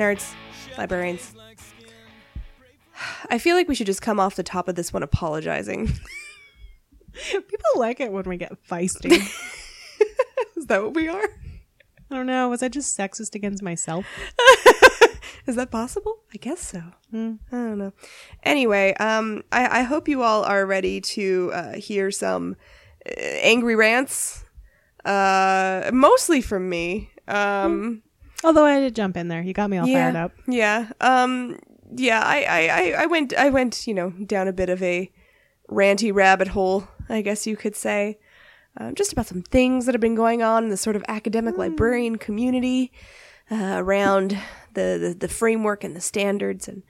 [0.00, 0.32] Nerds,
[0.78, 1.34] librarians.
[3.28, 5.88] I feel like we should just come off the top of this one apologizing.
[7.12, 9.10] People like it when we get feisty.
[10.56, 11.22] Is that what we are?
[12.10, 12.48] I don't know.
[12.48, 14.06] Was I just sexist against myself?
[15.46, 16.20] Is that possible?
[16.32, 16.82] I guess so.
[17.12, 17.92] I don't know.
[18.42, 22.56] Anyway, um, I, I hope you all are ready to uh, hear some
[23.06, 24.46] uh, angry rants,
[25.04, 27.10] uh, mostly from me.
[27.28, 28.02] Um,
[28.44, 29.42] Although I did jump in there.
[29.42, 30.32] You got me all yeah, fired up.
[30.46, 30.90] Yeah.
[31.00, 31.58] Um,
[31.94, 32.20] yeah.
[32.24, 35.10] I, I, I, I went, I went, you know, down a bit of a
[35.70, 38.18] ranty rabbit hole, I guess you could say.
[38.76, 41.58] Um, just about some things that have been going on in the sort of academic
[41.58, 42.92] librarian community
[43.50, 44.38] uh, around
[44.74, 46.84] the, the the framework and the standards and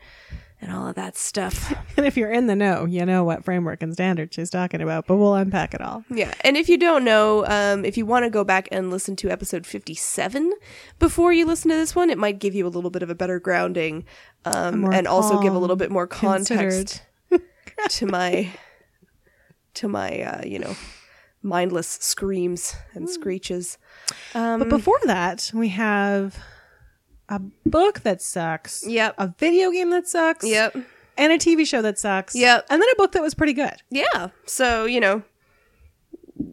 [0.60, 1.72] and all of that stuff.
[1.96, 5.06] And if you're in the know, you know what framework and standard she's talking about,
[5.06, 6.02] but we'll unpack it all.
[6.08, 9.16] Yeah, and if you don't know, um, if you want to go back and listen
[9.16, 10.52] to episode fifty-seven
[10.98, 13.14] before you listen to this one, it might give you a little bit of a
[13.14, 14.04] better grounding,
[14.46, 17.02] um, and also give a little bit more context
[17.90, 18.48] to my
[19.74, 20.74] to my uh, you know
[21.42, 23.76] mindless screams and screeches.
[24.34, 26.38] Um, But before that, we have
[27.30, 28.86] a book that sucks.
[28.86, 29.14] Yep.
[29.16, 30.44] A video game that sucks.
[30.46, 30.76] Yep.
[31.16, 32.34] And a TV show that sucks.
[32.34, 32.66] Yep.
[32.68, 33.76] And then a book that was pretty good.
[33.90, 35.22] yeah so you know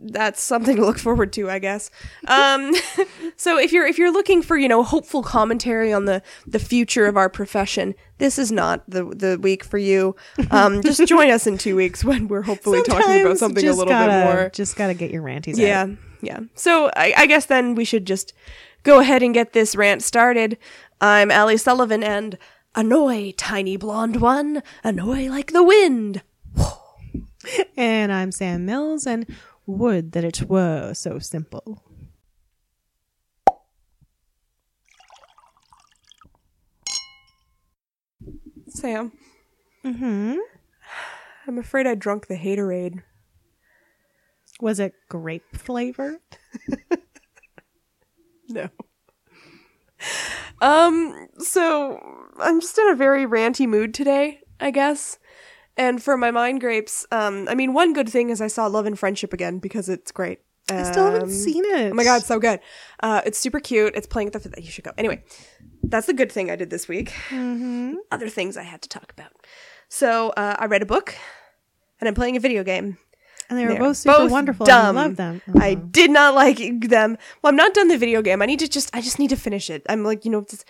[0.10, 1.90] that's something to look forward to i guess
[2.28, 2.74] um
[3.38, 7.06] so if you're if you're looking for you know hopeful commentary on the the future
[7.06, 10.14] of our profession this is not the the week for you
[10.52, 13.86] um just join us in two weeks when we're hopefully talking about something a little
[13.86, 15.60] gotta, bit more Just gotta get your ranties out.
[15.60, 15.90] yeah out.
[16.22, 18.34] yeah so I, I guess then we should just
[18.84, 20.58] go ahead and get this rant started
[21.02, 22.38] i'm ali sullivan and
[22.76, 26.22] annoy tiny blonde one annoy like the wind
[27.78, 29.26] And I'm Sam Mills, and
[29.66, 31.82] would that it were so simple.
[38.68, 39.12] sam
[39.86, 40.36] Mm-hmm.
[41.48, 43.04] i'm afraid i drunk the haterade
[44.60, 46.20] Was it grape flavor?
[48.54, 48.70] No.
[50.62, 52.00] Um, so
[52.40, 55.20] I'm just in a very ranty mood today, I guess.
[55.76, 58.86] And for my mind grapes, um, I mean, one good thing is I saw Love
[58.86, 60.40] and Friendship again because it's great.
[60.70, 61.92] I still haven't Um, seen it.
[61.92, 62.60] Oh my god, so good.
[63.02, 63.96] Uh, it's super cute.
[63.96, 64.62] It's playing at the.
[64.62, 64.92] You should go.
[64.98, 65.24] Anyway,
[65.84, 67.14] that's the good thing I did this week.
[67.30, 67.96] Mm-hmm.
[68.12, 69.32] Other things I had to talk about.
[69.88, 71.16] So uh, I read a book,
[72.02, 72.98] and I'm playing a video game.
[73.50, 74.66] And they were They're both super both wonderful.
[74.66, 74.98] dumb.
[74.98, 75.42] I love them.
[75.60, 76.58] I did not like
[76.90, 77.18] them.
[77.42, 78.42] Well, I'm not done the video game.
[78.42, 78.90] I need to just.
[78.94, 79.86] I just need to finish it.
[79.88, 80.66] I'm like, you know, just,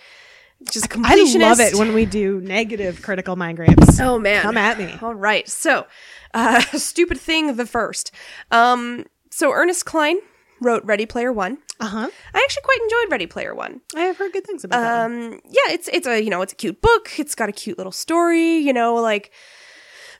[0.70, 1.42] just a completionist.
[1.42, 3.98] I love it when we do negative critical mind grapes.
[4.00, 4.94] Oh man, Come at me.
[5.02, 5.86] All right, so
[6.34, 8.12] uh, stupid thing the first.
[8.52, 10.18] Um, so Ernest Cline
[10.60, 11.58] wrote Ready Player One.
[11.80, 12.08] Uh huh.
[12.34, 13.80] I actually quite enjoyed Ready Player One.
[13.96, 15.02] I have heard good things about that.
[15.10, 15.32] one.
[15.34, 17.18] Um, yeah, it's it's a you know it's a cute book.
[17.18, 18.58] It's got a cute little story.
[18.58, 19.32] You know, like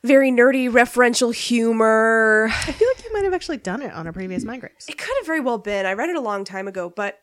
[0.03, 2.49] very nerdy referential humor.
[2.51, 4.87] I feel like you might have actually done it on a previous mind grapes.
[4.87, 5.85] It could have very well been.
[5.85, 7.19] I read it a long time ago, but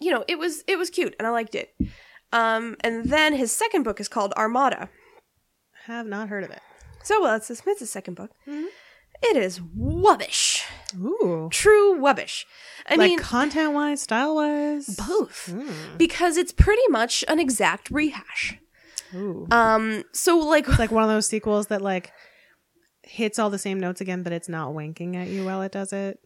[0.00, 1.74] you know, it was it was cute and I liked it.
[2.32, 4.90] Um, and then his second book is called Armada.
[5.86, 6.60] Have not heard of it.
[7.02, 8.30] So well, it's his second book.
[9.20, 10.62] It is wubbish,
[10.96, 11.48] Ooh.
[11.50, 12.44] true wubbish.
[12.86, 14.86] I like mean, content wise, style wise.
[14.94, 15.52] both
[15.96, 18.58] because it's pretty much an exact rehash.
[19.14, 19.46] Ooh.
[19.50, 22.12] Um, so like, It's like one of those sequels that like
[23.02, 25.92] hits all the same notes again, but it's not winking at you while it does
[25.92, 26.20] it.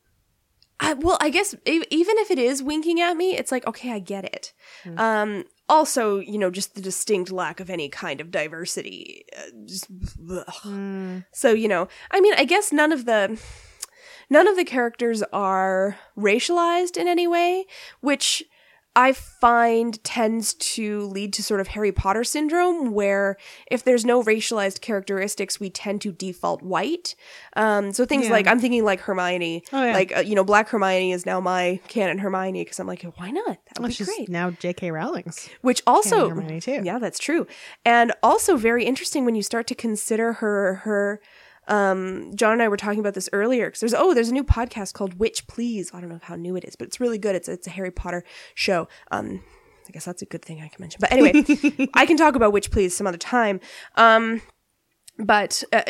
[0.80, 4.00] I, well, I guess even if it is winking at me, it's like okay, I
[4.00, 4.52] get it.
[4.96, 9.24] Um, also, you know, just the distinct lack of any kind of diversity.
[9.36, 9.86] Uh, just,
[10.28, 11.22] ugh.
[11.32, 13.40] So you know, I mean, I guess none of the
[14.28, 17.66] none of the characters are racialized in any way,
[18.00, 18.42] which
[18.94, 23.38] I find tends to lead to sort of Harry Potter syndrome, where
[23.70, 27.14] if there's no racialized characteristics, we tend to default white.
[27.56, 28.32] Um, so things Yeah.
[28.32, 29.92] like I'm thinking like Hermione, Oh, yeah.
[29.94, 33.30] like uh, you know, Black Hermione is now my canon Hermione because I'm like, why
[33.30, 33.46] not?
[33.46, 34.28] That would Well, be she's great.
[34.28, 34.90] now J.K.
[34.90, 35.48] Rowling's.
[35.62, 36.82] Which also, Hermione, too.
[36.84, 37.46] yeah, that's true,
[37.86, 41.20] and also very interesting when you start to consider her her.
[41.68, 44.44] Um, John and I were talking about this earlier because there's oh there's a new
[44.44, 45.90] podcast called Witch Please.
[45.94, 47.34] I don't know how new it is, but it's really good.
[47.36, 48.24] It's it's a Harry Potter
[48.54, 48.88] show.
[49.10, 49.42] Um,
[49.88, 50.98] I guess that's a good thing I can mention.
[51.00, 53.60] But anyway, I can talk about Witch Please some other time.
[53.96, 54.42] Um,
[55.18, 55.82] but uh,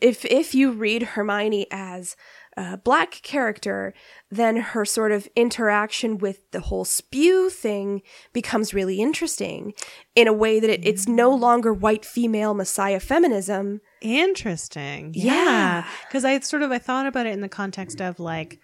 [0.00, 2.16] if if you read Hermione as
[2.60, 3.94] a black character,
[4.30, 8.02] then her sort of interaction with the whole spew thing
[8.32, 9.72] becomes really interesting
[10.14, 11.40] in a way that it, it's no mm.
[11.40, 13.80] longer white female messiah feminism.
[14.02, 15.12] Interesting.
[15.14, 15.34] Yeah.
[15.34, 15.88] Yeah.
[16.06, 18.60] Because I sort of I thought about it in the context of like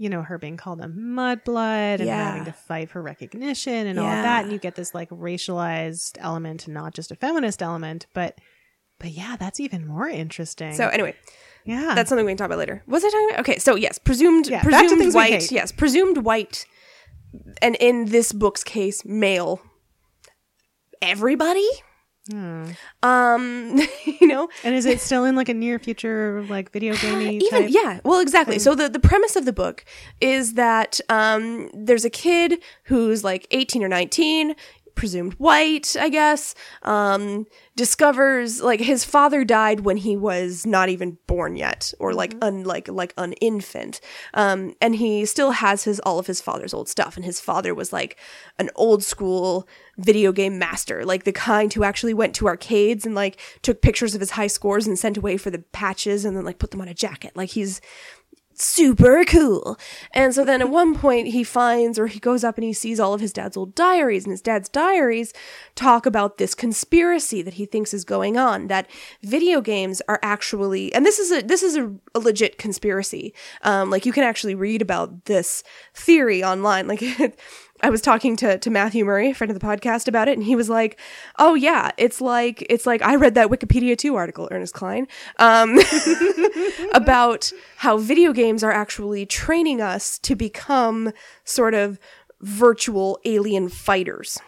[0.00, 2.30] you know, her being called a mudblood and Yeah.
[2.30, 4.18] having to fight for recognition and all Yeah.
[4.18, 4.44] of that.
[4.44, 8.06] And you get this like racialized element and not just a feminist element.
[8.14, 8.38] But,
[9.00, 10.72] but yeah, that's even more interesting.
[10.74, 11.16] So anyway,
[11.64, 11.94] yeah.
[11.94, 12.82] that's something we can talk about later.
[12.86, 13.40] Was I talking about?
[13.40, 15.50] Okay, so yes, presumed Yeah, presumed white.
[15.50, 16.64] Yes, presumed white,
[17.62, 19.60] and in this book's case, male.
[21.00, 21.68] Everybody,
[22.30, 22.64] Hmm.
[23.02, 23.80] um,
[24.20, 27.48] you know, And is it still in like a near future, like video gamey even
[27.62, 27.70] type?
[27.70, 29.82] yeah well exactly so the, the premise of the book
[30.20, 34.54] is that um, there's a kid who's like 18 or 19
[34.98, 37.46] presumed white i guess um,
[37.78, 42.64] discovers like his father died when he was not even born yet or like un,
[42.64, 44.00] like like an infant.
[44.34, 47.74] Um, and he still has his all of his father's old stuff and his father
[47.74, 48.18] was like
[48.58, 53.14] an old school video game master like the kind who actually went to arcades and
[53.14, 56.44] like took pictures of his high scores and sent away for the patches and then
[56.44, 57.32] like put them on a jacket.
[57.36, 57.80] Like he's
[58.60, 59.78] super cool.
[60.12, 62.98] And so then at one point he finds or he goes up and he sees
[62.98, 65.32] all of his dad's old diaries and his dad's diaries
[65.74, 68.88] talk about this conspiracy that he thinks is going on that
[69.22, 73.32] video games are actually and this is a this is a, a legit conspiracy.
[73.62, 75.62] Um like you can actually read about this
[75.94, 77.02] theory online like
[77.82, 80.44] I was talking to, to Matthew Murray, a friend of the podcast, about it, and
[80.44, 80.98] he was like,
[81.38, 85.06] "Oh yeah, it's like it's like I read that Wikipedia two article, Ernest Cline,
[85.38, 85.78] um,
[86.94, 91.12] about how video games are actually training us to become
[91.44, 91.98] sort of
[92.40, 94.38] virtual alien fighters,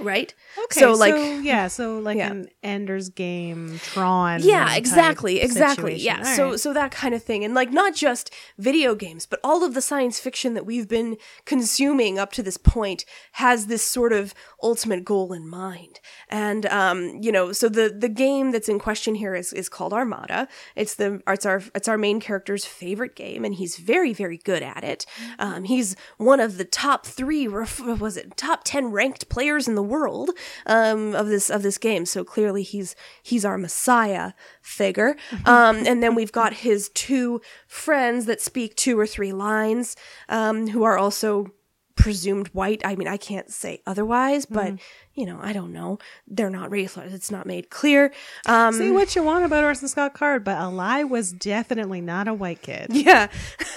[0.00, 0.34] right?
[0.64, 1.14] Okay, so like
[1.44, 2.30] yeah, so like Yeah.
[2.30, 4.40] an Ender's Game, Tron.
[4.42, 6.04] yeah exactly exactly situation.
[6.22, 6.60] yeah All so right.
[6.60, 9.80] so that kind of thing and like not just video games but all of the
[9.82, 15.04] science fiction that we've been consuming up to this point has this sort of ultimate
[15.04, 19.34] goal in mind and um you know so the the game that's in question here
[19.34, 23.54] is is called armada it's the it's our it's our main character's favorite game and
[23.54, 25.04] he's very very good at it
[25.38, 29.74] um he's one of the top three ref- was it top 10 ranked players in
[29.74, 30.30] the world
[30.66, 32.06] um of this of this game.
[32.06, 34.32] So clearly he's he's our messiah
[34.62, 35.16] figure.
[35.46, 39.96] Um and then we've got his two friends that speak two or three lines
[40.28, 41.52] um who are also
[41.96, 42.82] presumed white.
[42.84, 44.74] I mean i can't say otherwise but
[45.14, 45.98] you know i don't know.
[46.26, 48.12] They're not racialized it's not made clear.
[48.46, 52.34] Um Say what you want about Orson Scott Card, but Eli was definitely not a
[52.34, 52.88] white kid.
[53.04, 53.28] Yeah.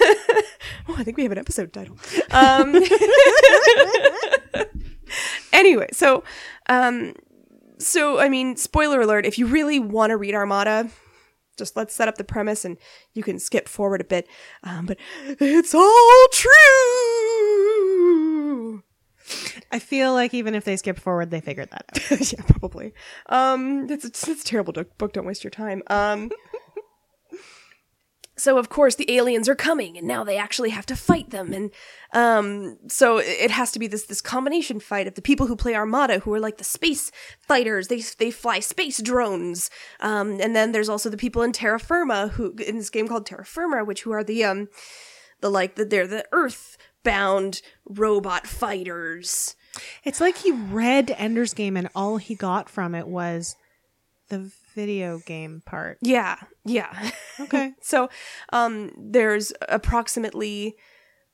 [0.88, 1.96] oh, I think we have an episode title.
[2.30, 2.72] Um,
[5.52, 6.24] anyway, so,
[6.68, 7.14] um,
[7.78, 10.90] so I mean, spoiler alert: if you really want to read Armada,
[11.56, 12.78] just let's set up the premise, and
[13.14, 14.26] you can skip forward a bit.
[14.64, 14.98] Um, but
[15.40, 17.18] it's all true.
[19.70, 22.32] I feel like even if they skip forward, they figured that out.
[22.32, 22.94] yeah, probably.
[23.26, 25.12] Um, it's, it's, it's a terrible book.
[25.12, 25.82] Don't waste your time.
[25.88, 26.30] Um,
[28.38, 31.52] so of course the aliens are coming, and now they actually have to fight them,
[31.52, 31.70] and
[32.14, 35.74] um, so it- has to be this this combination fight of the people who play
[35.74, 37.88] Armada, who are like the space fighters.
[37.88, 39.70] They they fly space drones,
[40.00, 43.26] um, and then there's also the people in Terra Firma who in this game called
[43.26, 44.68] Terra Firma, which who are the um,
[45.40, 49.56] the like the, they're the Earth bound robot fighters.
[50.04, 53.54] It's like he read Ender's Game and all he got from it was
[54.28, 55.98] the video game part.
[56.00, 57.10] Yeah, yeah.
[57.40, 57.72] Okay.
[57.80, 58.08] So,
[58.52, 60.74] um, there's approximately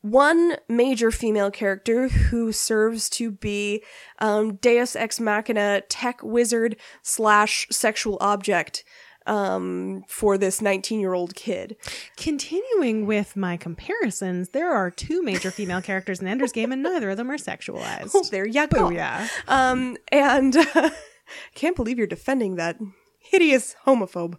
[0.02, 3.82] one major female character who serves to be
[4.18, 8.84] um, Deus Ex Machina tech wizard slash sexual object
[9.26, 11.76] um, for this 19 year old kid.
[12.16, 17.10] Continuing with my comparisons, there are two major female characters in Ender's Game, and neither
[17.10, 18.10] of them are sexualized.
[18.14, 18.90] Oh, there you go.
[18.90, 19.26] yeah.
[19.48, 20.90] Um, and uh,
[21.54, 22.76] can't believe you're defending that
[23.34, 24.36] hideous homophobe.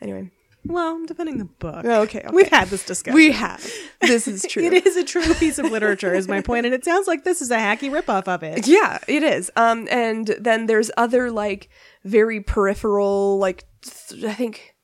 [0.00, 0.30] Anyway,
[0.66, 1.84] Well, I'm defending the book.
[1.84, 2.28] okay, okay.
[2.32, 3.14] We've had this discussion.
[3.16, 3.62] we have.
[4.00, 4.62] This is true.
[4.62, 7.42] It is a true piece of literature, is my point, and it sounds like this
[7.42, 8.66] is a hacky ripoff of it.
[8.66, 9.50] Yeah, it is.
[9.56, 11.68] Um, and then there's other like
[12.04, 14.74] very peripheral, like th- I think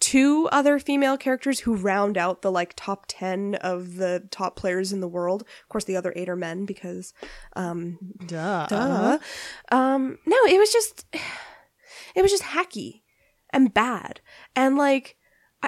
[0.00, 4.92] two other female characters who round out the like top ten of the top players
[4.92, 5.42] in the world.
[5.42, 7.14] Of course, the other eight are men because
[7.56, 8.66] um, Duh.
[8.68, 9.18] duh.
[9.72, 11.06] Um, no, it was just,
[12.14, 13.02] it was just hacky
[13.52, 14.20] and bad,
[14.56, 15.16] and like.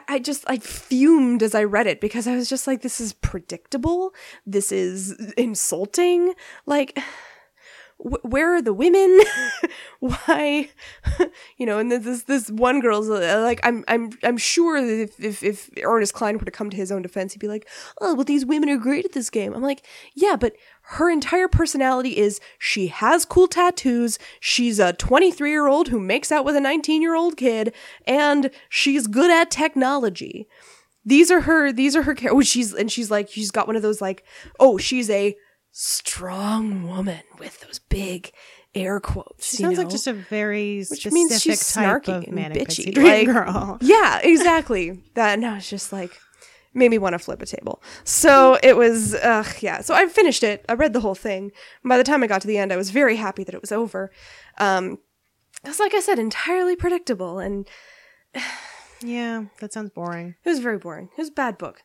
[0.09, 3.15] I- just I fumed as I read it because I was just like, this is
[3.15, 4.13] predictable.
[4.45, 6.35] This is insulting.
[6.67, 6.99] Like,
[7.99, 9.19] wh- where are the women?
[10.01, 10.69] Why,
[11.57, 11.79] you know?
[11.79, 15.71] And this this one girl's uh, like, I'm I'm I'm sure that if, if if
[15.83, 17.67] Ernest Cline were to come to his own defense, he'd be like,
[18.03, 19.55] oh, well, these women are great at this game.
[19.55, 19.83] I'm like,
[20.15, 20.53] yeah, but
[20.91, 26.31] her entire personality is she has cool tattoos, she's a 23 year old who makes
[26.31, 27.75] out with a 19 year old kid,
[28.07, 30.47] and she's good at technology.
[31.05, 33.77] these are her these are her char- oh she's and she's like she's got one
[33.77, 34.25] of those like
[34.59, 35.37] oh she's a
[35.73, 38.33] strong woman with those big
[38.75, 42.37] air quotes She sounds like just a very Which specific means she's type snarky of
[42.37, 43.79] and bitchy, dream like- girl.
[43.81, 46.11] yeah exactly that no it's just like
[46.77, 50.43] made me want to flip a table so it was uh yeah so i finished
[50.43, 51.51] it i read the whole thing
[51.83, 53.61] and by the time i got to the end i was very happy that it
[53.61, 54.11] was over
[54.59, 54.99] um
[55.65, 57.69] it's like i said entirely predictable and
[59.03, 60.37] Yeah, that sounds boring.
[60.45, 61.11] It was very boring.
[61.13, 61.83] It was a bad book.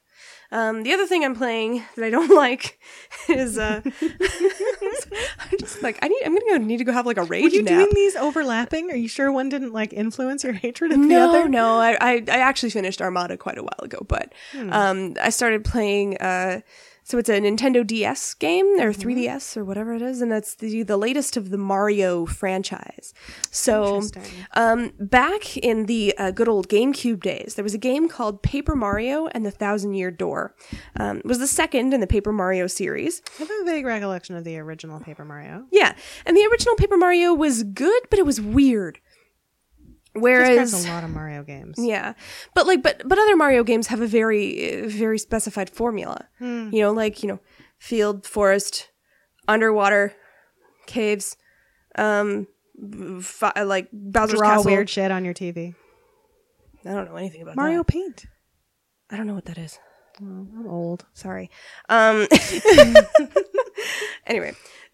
[0.51, 2.77] Um, the other thing I'm playing that I don't like
[3.29, 6.21] is uh, I'm just like I need.
[6.25, 7.73] I'm gonna go need to go have like a rage Were you nap.
[7.73, 8.91] doing these overlapping?
[8.91, 11.47] Are you sure one didn't like influence your hatred of the no, other?
[11.49, 11.77] no.
[11.79, 14.73] I, I I actually finished Armada quite a while ago, but Hmm.
[14.73, 16.17] um, I started playing.
[16.17, 16.61] Uh,
[17.11, 19.09] so it's a Nintendo DS game or Mm-hmm.
[19.09, 23.13] 3DS or whatever it is, and that's the the latest of the Mario franchise.
[23.49, 24.01] So
[24.53, 28.77] um, back in the uh, good old GameCube days, there was a game called Paper
[28.77, 30.55] Mario and the Thousand Year Door.
[30.97, 33.21] Um, it was the second in the Paper Mario series.
[33.37, 35.65] I have a vague recollection of the original Paper Mario.
[35.69, 35.93] Yeah,
[36.25, 38.99] and the original Paper Mario was good, but it was weird.
[40.13, 41.75] Whereas a lot of Mario games.
[41.77, 42.13] Yeah,
[42.53, 46.27] but like, but but other Mario games have a very very specified formula.
[46.39, 46.69] Hmm.
[46.71, 47.39] You know, like you know,
[47.79, 48.89] field, forest,
[49.47, 50.13] underwater,
[50.85, 51.37] caves,
[51.97, 52.47] um,
[53.21, 54.71] fi- like Bowser's Draw Castle.
[54.71, 55.75] weird shit on your TV.
[56.85, 57.87] I don't know anything about Mario that.
[57.87, 58.25] Paint.
[59.09, 59.79] I don't know what that is.
[60.19, 61.05] Well, I'm old.
[61.13, 61.49] Sorry.
[61.87, 62.27] Um.
[64.27, 64.53] anyway,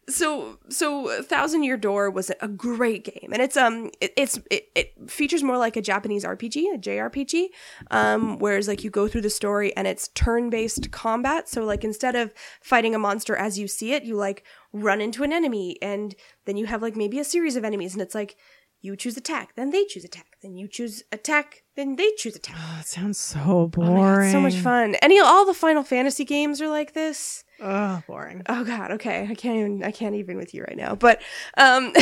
[0.09, 4.69] so so Thousand Year Door was a great game, and it's um it, it's it,
[4.73, 7.47] it features more like a Japanese RPG, a JRPG,
[7.91, 11.49] um, whereas like you go through the story and it's turn based combat.
[11.49, 15.23] So like instead of fighting a monster as you see it, you like run into
[15.23, 18.37] an enemy, and then you have like maybe a series of enemies, and it's like.
[18.79, 22.55] You choose attack, then they choose attack, then you choose attack, then they choose attack.
[22.59, 24.31] Oh, it sounds so Oh God, boring.
[24.31, 24.93] so much fun.
[25.01, 27.43] Any all the Final Fantasy games are like this.
[27.59, 28.43] Oh, boring.
[28.47, 29.27] Oh god, okay.
[29.29, 30.95] I can't even I can't even with you right now.
[30.95, 31.21] But
[31.57, 31.93] um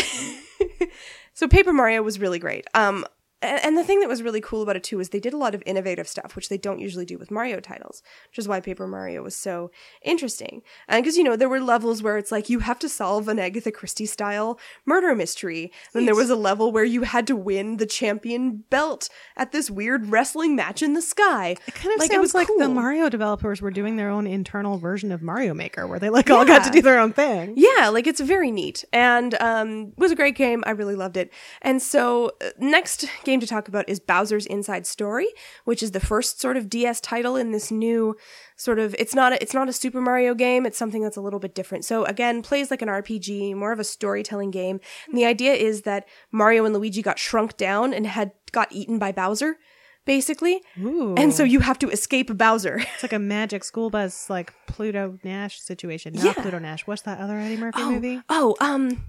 [1.33, 2.67] so Paper Mario was really great.
[2.73, 3.05] Um
[3.45, 5.53] and, the thing that was really cool about it too is they did a lot
[5.53, 8.87] of innovative stuff, which they don't usually do with Mario titles, which is why Paper
[8.87, 9.71] Mario was so
[10.01, 10.61] interesting.
[10.87, 13.39] And because you know there were levels where it's like you have to solve an
[13.39, 17.35] Agatha Christie style murder mystery, and then there was a level where you had to
[17.35, 21.55] win the champion belt at this weird wrestling match in the sky.
[21.67, 22.69] It kind of Like, it sounds was like the.
[22.69, 26.45] Mario developers were doing their own internal version of Mario Maker, where they like all
[26.45, 27.53] got to do their own thing.
[27.55, 30.63] Yeah, like it's very neat and um, was a great game.
[30.65, 31.31] I really loved it.
[31.61, 35.27] And so, uh, next game to talk about is Bowser's Inside Story,
[35.63, 38.15] which is the first sort of DS title in this new
[38.55, 38.95] sort of.
[38.97, 40.65] It's not a, it's not a Super Mario game.
[40.65, 41.85] It's something that's a little bit different.
[41.85, 44.79] So again, plays like an RPG, more of a storytelling game.
[45.07, 48.97] And the idea is that Mario and Luigi got shrunk down and had got eaten
[48.97, 49.57] by Bowser,
[50.05, 50.61] basically.
[50.79, 51.15] Ooh.
[51.15, 52.81] And so you have to escape Bowser.
[52.95, 56.13] It's like a magic school bus, like Pluto Nash situation.
[56.13, 56.33] Not Yeah.
[56.33, 56.87] Pluto Nash.
[56.87, 59.05] What's that other Eddie Murphy movie oh, um,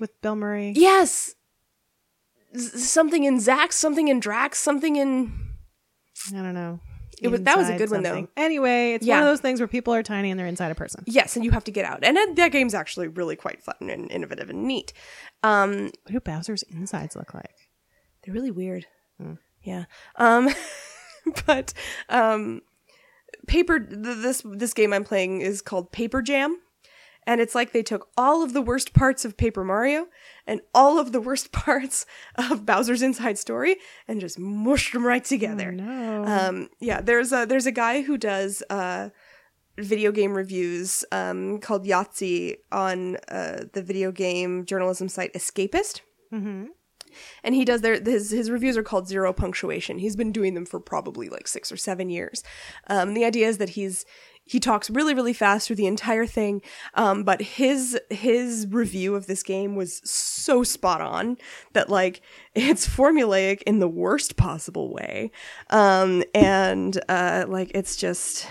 [0.00, 0.72] with Bill Murray?
[0.74, 1.34] Yes.
[2.54, 5.32] Something in Zax, something in Drax, something in.
[6.30, 6.80] I don't know.
[7.20, 8.28] It was- that was a good one, though.
[8.36, 11.02] Anyway, it's one of those things where people are tiny and they're inside a person.
[11.06, 12.04] Yes, and you have to get out.
[12.04, 14.92] And that, that game's actually really quite fun and innovative and neat.
[15.42, 17.54] Um, What do Bowser's insides look like?
[18.24, 18.86] they're really weird.
[19.62, 19.84] Yeah.
[20.16, 20.48] Um,
[21.46, 21.72] but
[22.08, 22.60] um,
[23.46, 23.80] paper.
[23.80, 26.58] Th- this this game I'm playing is called Paper Jam,
[27.28, 30.06] and it's like they took all of the worst parts of Paper Mario
[30.46, 32.06] and all of the worst parts
[32.36, 33.76] of Bowser's Inside Story
[34.08, 35.70] and just mushed them right together.
[35.70, 36.24] No.
[36.24, 39.10] Um, yeah, there's a there's a guy who does uh,
[39.76, 46.00] video game reviews um, called Yahtzee on uh, the video game journalism site Escapist.
[46.32, 46.64] mm-hmm.
[47.42, 49.98] And he does their his his reviews are called zero punctuation.
[49.98, 52.42] He's been doing them for probably like six or seven years.
[52.88, 54.04] Um, the idea is that he's
[54.44, 56.62] he talks really really fast through the entire thing,
[56.94, 61.36] um, but his his review of this game was so spot on
[61.74, 62.22] that like
[62.54, 65.30] it's formulaic in the worst possible way,
[65.70, 68.48] um, and uh, like it's just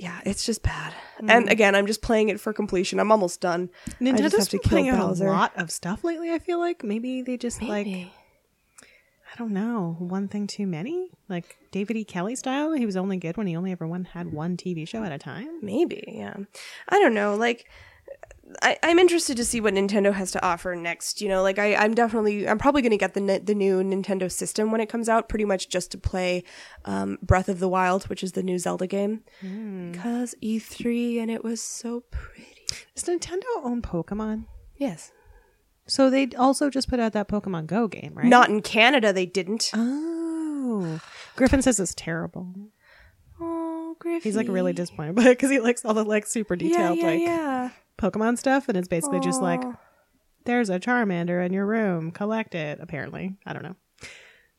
[0.00, 0.94] yeah, it's just bad.
[1.18, 1.50] And mm.
[1.50, 2.98] again, I'm just playing it for completion.
[2.98, 3.68] I'm almost done.
[4.00, 6.32] Nintendo's been putting out a lot of stuff lately.
[6.32, 11.58] I feel like maybe they just like I don't know one thing too many, like
[11.70, 12.04] David E.
[12.04, 12.72] Kelley style.
[12.72, 15.18] He was only good when he only ever one had one TV show at a
[15.18, 15.60] time.
[15.62, 16.34] Maybe, yeah.
[16.88, 17.36] I don't know.
[17.36, 17.66] Like,
[18.62, 21.20] I, I'm interested to see what Nintendo has to offer next.
[21.20, 24.30] You know, like I, I'm definitely, I'm probably going to get the the new Nintendo
[24.30, 26.44] system when it comes out, pretty much just to play
[26.84, 31.44] um, Breath of the Wild, which is the new Zelda game, because E3 and it
[31.44, 32.66] was so pretty.
[32.94, 34.44] Does Nintendo own Pokemon?
[34.76, 35.12] Yes,
[35.86, 38.26] So they also just put out that Pokemon Go game, right?
[38.26, 39.12] not in Canada.
[39.12, 39.70] They didn't.
[39.74, 41.00] Oh,
[41.36, 42.54] Griffin says it's terrible.
[44.00, 44.28] Griffey.
[44.28, 47.20] He's like really disappointed because he likes all the like super yeah, detailed yeah, like
[47.20, 47.70] yeah.
[48.00, 49.62] Pokemon stuff, and it's basically just like
[50.44, 52.78] there's a Charmander in your room, collect it.
[52.80, 53.76] Apparently, I don't know.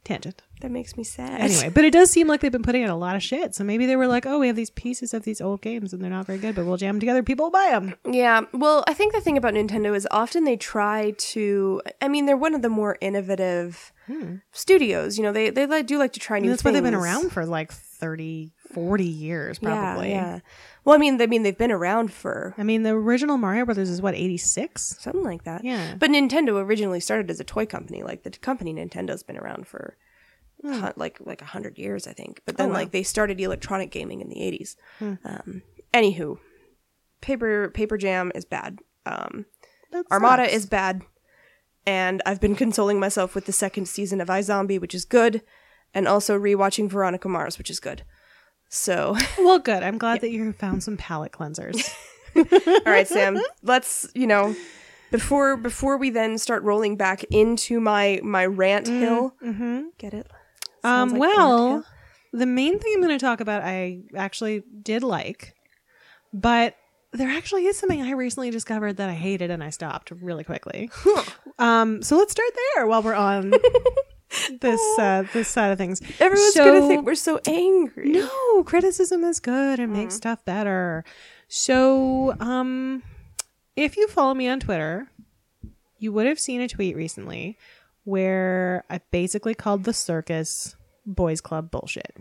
[0.04, 0.42] Tangent.
[0.62, 1.42] that makes me sad.
[1.42, 3.54] Anyway, but it does seem like they've been putting out a lot of shit.
[3.54, 6.02] So maybe they were like, oh, we have these pieces of these old games and
[6.02, 7.22] they're not very good, but we'll jam them together.
[7.22, 7.94] People will buy them.
[8.12, 11.84] Yeah, well, I think the thing about Nintendo is often they try to.
[12.02, 14.38] I mean, they're one of the more innovative hmm.
[14.52, 15.20] studios.
[15.20, 16.46] You know, they they do like to try new.
[16.46, 20.10] And that's why they've been around for like 30, 40 years, probably.
[20.12, 20.40] Yeah, yeah.
[20.86, 23.90] Well, I mean, I mean, they've been around for I mean, the original Mario Brothers
[23.90, 24.98] is what, 86?
[25.00, 25.63] something like that.
[25.63, 25.96] Yeah.
[26.00, 28.04] But Nintendo originally started as a toy company.
[28.04, 29.98] Like the company Nintendo's been around for
[30.63, 32.42] hu- like like a hundred years, I think.
[32.46, 32.72] But then Hmm.
[32.72, 32.78] Oh, wow.
[32.78, 32.82] Hmm.
[32.84, 34.75] like they started electronic gaming in the eighties.
[35.00, 35.62] Um,
[35.94, 36.38] anywho,
[37.22, 38.80] paper paper jam is bad.
[39.06, 39.46] Um,
[40.12, 41.01] Armada is bad,
[41.86, 45.42] and I've been consoling myself with the second season of iZombie, which is good,
[45.94, 48.04] and also rewatching Veronica Mars, which is good.
[48.72, 49.84] So, Well, good.
[49.84, 51.94] I'm glad that you found some palate cleansers.
[52.36, 54.56] all right, Sam, let's you know
[55.12, 59.36] before before we then start rolling back into my my rant hill.
[59.44, 59.82] mm-hmm.
[59.98, 60.28] Get it?
[60.84, 61.86] Um, like well,
[62.32, 65.54] the main thing I'm going to talk about, I actually did like,
[66.34, 66.75] but
[67.12, 70.90] there actually is something I recently discovered that I hated and I stopped really quickly.
[71.60, 73.54] um, so let's start there while we're on
[74.62, 76.02] this uh, this side of things.
[76.20, 78.12] Everyone's So- gonna think we're so angry.
[78.12, 81.04] No, criticism is good and makes stuff better.
[81.48, 83.04] So, um,
[83.76, 85.10] if you follow me on Twitter,
[86.00, 87.58] you would have seen a tweet recently
[88.06, 92.16] where I basically called the circus boys club bullshit.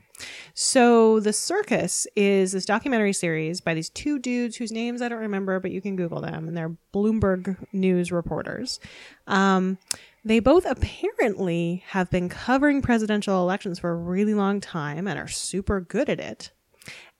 [0.54, 5.20] So, the circus is this documentary series by these two dudes whose names I don't
[5.20, 8.80] remember, but you can Google them, and they're Bloomberg News reporters.
[9.26, 9.78] Um,
[10.24, 15.28] they both apparently have been covering presidential elections for a really long time and are
[15.28, 16.52] super good at it.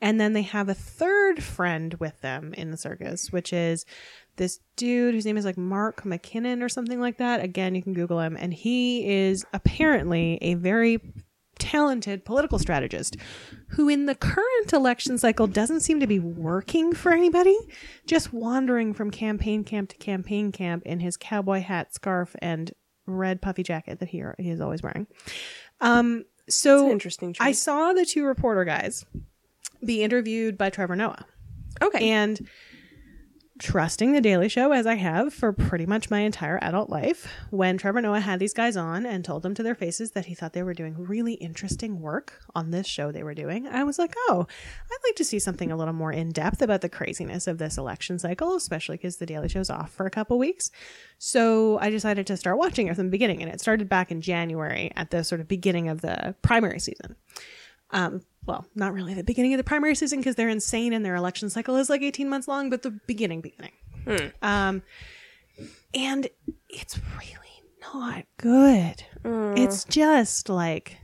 [0.01, 3.85] And then they have a third friend with them in the circus, which is
[4.37, 7.43] this dude whose name is like Mark McKinnon or something like that.
[7.43, 8.37] Again, you can Google him.
[8.39, 11.01] And he is apparently a very
[11.59, 13.17] talented political strategist
[13.69, 17.57] who, in the current election cycle, doesn't seem to be working for anybody,
[18.07, 22.73] just wandering from campaign camp to campaign camp in his cowboy hat, scarf, and
[23.07, 25.07] red puffy jacket that he, he is always wearing.
[25.81, 29.05] Um, so interesting I saw the two reporter guys
[29.85, 31.25] be interviewed by Trevor Noah.
[31.83, 32.11] Okay.
[32.11, 32.49] And
[33.61, 37.77] trusting the Daily Show as I have for pretty much my entire adult life, when
[37.77, 40.55] Trevor Noah had these guys on and told them to their faces that he thought
[40.55, 44.14] they were doing really interesting work on this show they were doing, I was like,
[44.29, 44.46] oh,
[44.90, 47.77] I'd like to see something a little more in depth about the craziness of this
[47.77, 50.70] election cycle, especially because the Daily Show's off for a couple weeks.
[51.18, 54.23] So I decided to start watching it from the beginning, and it started back in
[54.23, 57.16] January at the sort of beginning of the primary season
[57.92, 61.14] um well not really the beginning of the primary season because they're insane and their
[61.14, 63.72] election cycle is like 18 months long but the beginning beginning.
[64.42, 64.83] Um
[65.94, 66.29] and
[66.68, 67.37] it's really
[67.83, 69.05] not good.
[69.57, 70.98] It's just like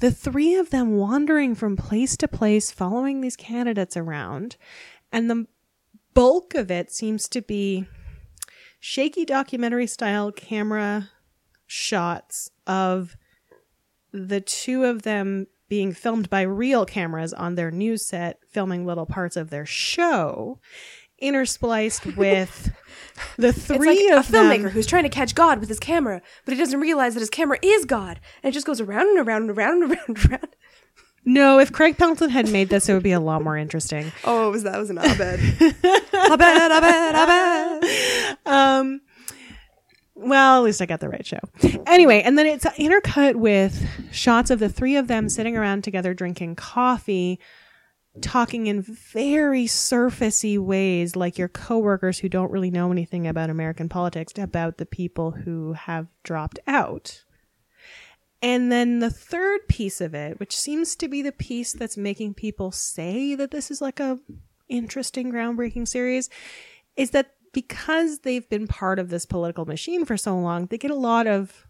[0.00, 4.56] the three of them wandering from place to place following these candidates around
[5.12, 5.46] and the
[6.14, 7.86] bulk of it seems to be
[8.80, 11.10] shaky documentary style camera
[11.66, 13.16] shots of
[14.12, 19.06] the two of them being filmed by real cameras on their news set, filming little
[19.06, 20.58] parts of their show,
[21.22, 22.70] interspliced with
[23.38, 24.70] the it's three like of a filmmaker them.
[24.72, 27.58] who's trying to catch God with his camera, but he doesn't realize that his camera
[27.62, 30.48] is God, and it just goes around and around and around and around and around.
[31.24, 34.10] No, if Craig Pelton had made this, it would be a lot more interesting.
[34.24, 35.38] Oh, it was that was an Abed.
[35.38, 35.72] Abed,
[36.72, 38.38] Abed, Abed.
[38.46, 39.00] Um,
[40.20, 41.40] well, at least I got the right show.
[41.86, 46.12] Anyway, and then it's intercut with shots of the three of them sitting around together
[46.12, 47.40] drinking coffee,
[48.20, 53.88] talking in very surfacey ways, like your coworkers who don't really know anything about American
[53.88, 57.24] politics, about the people who have dropped out.
[58.42, 62.34] And then the third piece of it, which seems to be the piece that's making
[62.34, 64.18] people say that this is like a
[64.68, 66.30] interesting, groundbreaking series,
[66.96, 70.90] is that because they've been part of this political machine for so long, they get
[70.90, 71.66] a lot of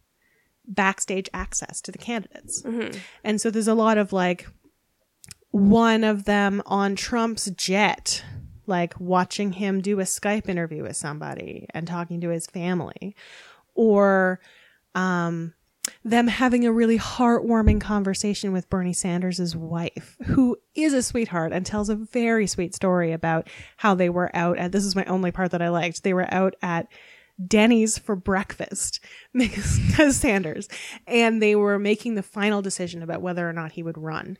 [0.66, 2.62] backstage access to the candidates.
[3.24, 4.46] And so there's a lot of like
[5.50, 8.22] one of them on Trump's jet,
[8.66, 13.16] like watching him do a Skype interview with somebody and talking to his family,
[13.74, 14.38] or
[14.94, 15.54] um,
[16.04, 21.64] them having a really heartwarming conversation with Bernie Sanders' wife, who is a sweetheart and
[21.64, 23.48] tells a very sweet story about
[23.78, 26.02] how they were out at this is my only part that I liked.
[26.02, 26.88] They were out at
[27.46, 29.00] Denny's for breakfast
[29.34, 30.68] because Sanders
[31.06, 34.38] and they were making the final decision about whether or not he would run.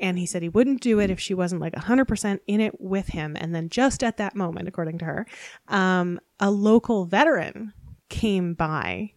[0.00, 3.08] And he said he wouldn't do it if she wasn't like 100% in it with
[3.08, 3.36] him.
[3.38, 5.26] And then just at that moment, according to her,
[5.68, 7.74] um, a local veteran
[8.08, 9.12] came by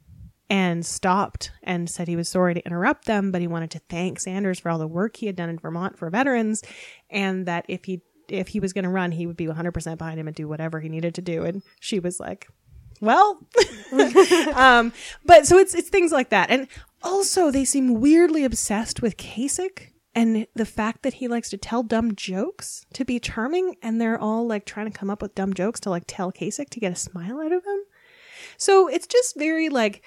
[0.49, 4.19] and stopped and said he was sorry to interrupt them, but he wanted to thank
[4.19, 6.63] Sanders for all the work he had done in Vermont for veterans,
[7.09, 10.19] and that if he if he was going to run, he would be 100% behind
[10.19, 11.43] him and do whatever he needed to do.
[11.43, 12.47] And she was like,
[13.01, 13.45] "Well,"
[14.55, 14.93] um,
[15.25, 16.67] but so it's it's things like that, and
[17.01, 19.89] also they seem weirdly obsessed with Kasich.
[20.15, 24.19] And the fact that he likes to tell dumb jokes to be charming, and they're
[24.19, 26.91] all like trying to come up with dumb jokes to like tell Kasich to get
[26.91, 27.79] a smile out of him.
[28.57, 30.03] So it's just very like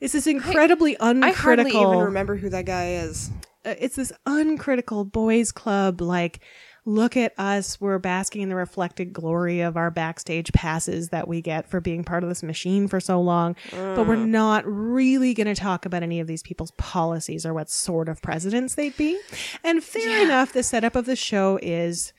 [0.00, 1.28] it's this incredibly uncritical.
[1.28, 3.30] I hardly even remember who that guy is.
[3.64, 6.00] uh, it's this uncritical boys club.
[6.00, 6.40] Like,
[6.84, 7.80] look at us.
[7.80, 12.02] We're basking in the reflected glory of our backstage passes that we get for being
[12.02, 13.56] part of this machine for so long.
[13.72, 17.68] But we're not really going to talk about any of these people's policies or what
[17.68, 19.20] sort of presidents they'd be.
[19.64, 22.12] And fair enough, the setup of the show is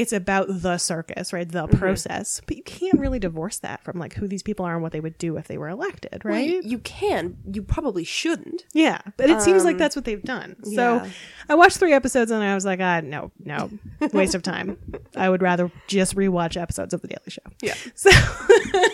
[0.00, 1.48] it's about the circus, right?
[1.48, 2.40] The process.
[2.46, 5.00] But you can't really divorce that from like who these people are and what they
[5.00, 6.48] would do if they were elected, Well, right?
[6.48, 7.36] you, you can.
[7.52, 8.64] You probably shouldn't.
[8.72, 10.56] Yeah, but it seems like that's what they've done.
[10.64, 11.08] So yeah.
[11.48, 13.70] I watched three episodes and I was like, ah, no, no,
[14.12, 14.78] waste of time.
[15.16, 17.42] I would rather just rewatch episodes of The Daily Show.
[17.62, 17.74] Yeah.
[17.94, 18.10] So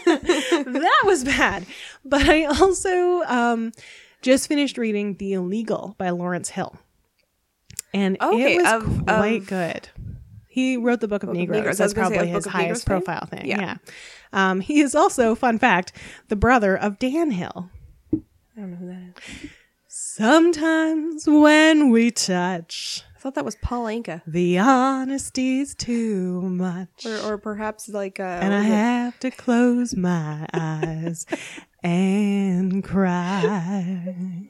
[0.07, 1.66] that was bad.
[2.05, 3.73] But I also um,
[4.23, 6.77] just finished reading The Illegal by Lawrence Hill.
[7.95, 9.88] And Okay, it was of- quite of- good.
[10.57, 11.57] He wrote the Book of Book of Negroes.
[11.59, 11.81] Negroes.
[11.81, 13.45] I was That's gonna say, probably his of Negroes highest profile thing.
[13.45, 13.61] Yeah.
[13.61, 13.77] Yeah.
[14.33, 15.92] Um, he is also, fun fact,
[16.29, 17.69] the brother of Dan Hill.
[18.14, 18.21] I
[18.57, 19.51] don't know who that is.
[19.87, 24.23] Sometimes when we touch, I thought that was Paul Anka.
[24.27, 27.05] the honesty's too much.
[27.05, 28.75] Or, or perhaps like uh and I what is it?
[28.75, 31.27] have to close my eyes
[31.83, 34.49] and cry.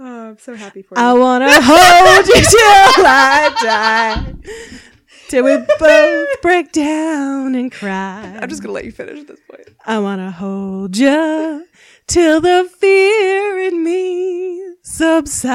[0.00, 1.02] Oh, I'm so happy for you.
[1.02, 4.34] I wanna hold you till I die.
[5.28, 8.38] Till we both break down and cry.
[8.40, 9.68] I'm just gonna let you finish at this point.
[9.84, 11.66] I wanna hold you
[12.06, 15.50] till the fear in me subsides.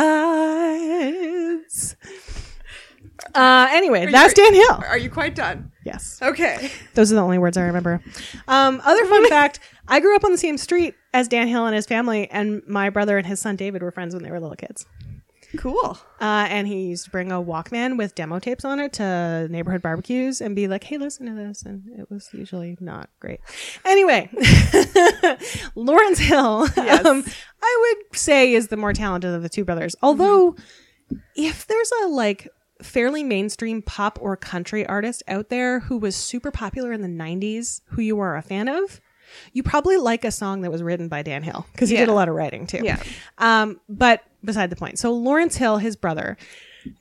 [3.34, 4.84] Uh, anyway, that's Dan Hill.
[4.88, 5.72] Are you quite done?
[5.84, 6.20] Yes.
[6.22, 6.70] Okay.
[6.94, 8.00] Those are the only words I remember.
[8.48, 11.76] Um, other fun fact I grew up on the same street as Dan Hill and
[11.76, 14.56] his family, and my brother and his son David were friends when they were little
[14.56, 14.86] kids.
[15.58, 15.98] Cool.
[16.20, 19.82] Uh, and he used to bring a Walkman with demo tapes on it to neighborhood
[19.82, 21.64] barbecues and be like, hey, listen to this.
[21.64, 23.40] And it was usually not great.
[23.86, 24.30] Anyway,
[25.76, 27.06] Lawrence Hill, Yes.
[27.06, 27.24] um,
[27.62, 29.96] I would say is the more talented of the two brothers.
[30.02, 30.56] Although,
[31.36, 32.48] if there's a like
[32.82, 37.82] fairly mainstream pop or country artist out there who was super popular in the 90s
[37.90, 39.00] who you are a fan of,
[39.54, 42.14] you probably like a song that was written by Dan Hill because he did a
[42.14, 42.82] lot of writing too.
[42.84, 43.02] Yeah.
[43.38, 45.00] Um, but beside the point.
[45.00, 46.38] So Lawrence Hill, his brother,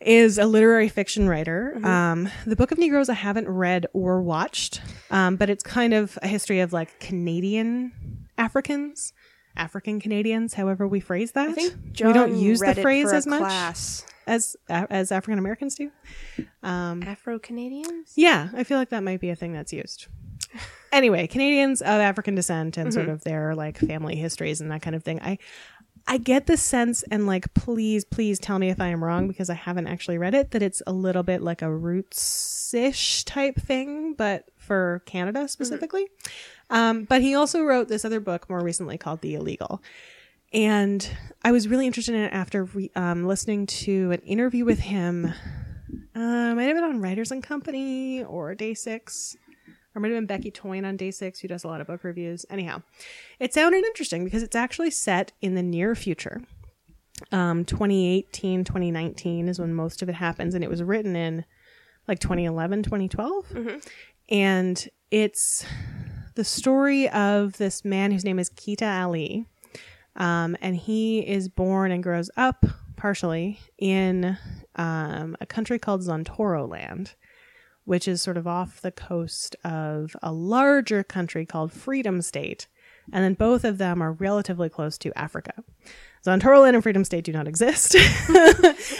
[0.00, 1.76] is a literary fiction writer.
[1.84, 6.18] Um, the Book of Negroes I haven't read or watched, um, but it's kind of
[6.22, 9.12] a history of like Canadian Africans,
[9.56, 11.48] African Canadians, however we phrase that.
[11.48, 14.06] I think we don't use the phrase as much Class.
[14.26, 15.90] as as African Americans do.
[16.62, 18.12] Um, Afro Canadians.
[18.16, 20.06] yeah, I feel like that might be a thing that's used.
[20.92, 24.94] Anyway, Canadians of African descent and sort of their like family histories and that kind
[24.94, 25.18] of thing.
[25.22, 25.38] I
[26.06, 29.48] I get the sense and like please please tell me if I am wrong because
[29.48, 34.14] I haven't actually read it that it's a little bit like a roots-ish type thing
[34.14, 36.06] but for Canada specifically.
[36.70, 39.82] Um, but he also wrote this other book more recently called The Illegal.
[40.52, 41.08] And
[41.42, 45.32] I was really interested in it after re- um, listening to an interview with him.
[46.14, 49.36] Uh, might have been on Writers and Company or Day Six,
[49.94, 52.04] or might have been Becky Toyne on Day Six, who does a lot of book
[52.04, 52.46] reviews.
[52.50, 52.82] Anyhow,
[53.38, 56.42] it sounded interesting because it's actually set in the near future.
[57.30, 61.44] Um, 2018, 2019 is when most of it happens, and it was written in
[62.08, 63.52] like 2011, 2012.
[64.28, 65.64] And it's
[66.34, 69.46] the story of this man whose name is Kita Ali.
[70.16, 74.36] Um, and he is born and grows up partially in
[74.76, 77.14] um, a country called Zantoroland,
[77.84, 82.68] which is sort of off the coast of a larger country called Freedom State.
[83.12, 85.52] And then both of them are relatively close to Africa.
[86.24, 87.96] Zantoroland and Freedom State do not exist.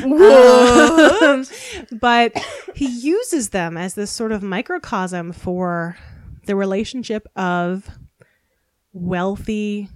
[0.03, 1.47] Um,
[1.93, 2.33] but
[2.75, 5.97] he uses them as this sort of microcosm for
[6.47, 7.89] the relationship of
[8.93, 9.89] wealthy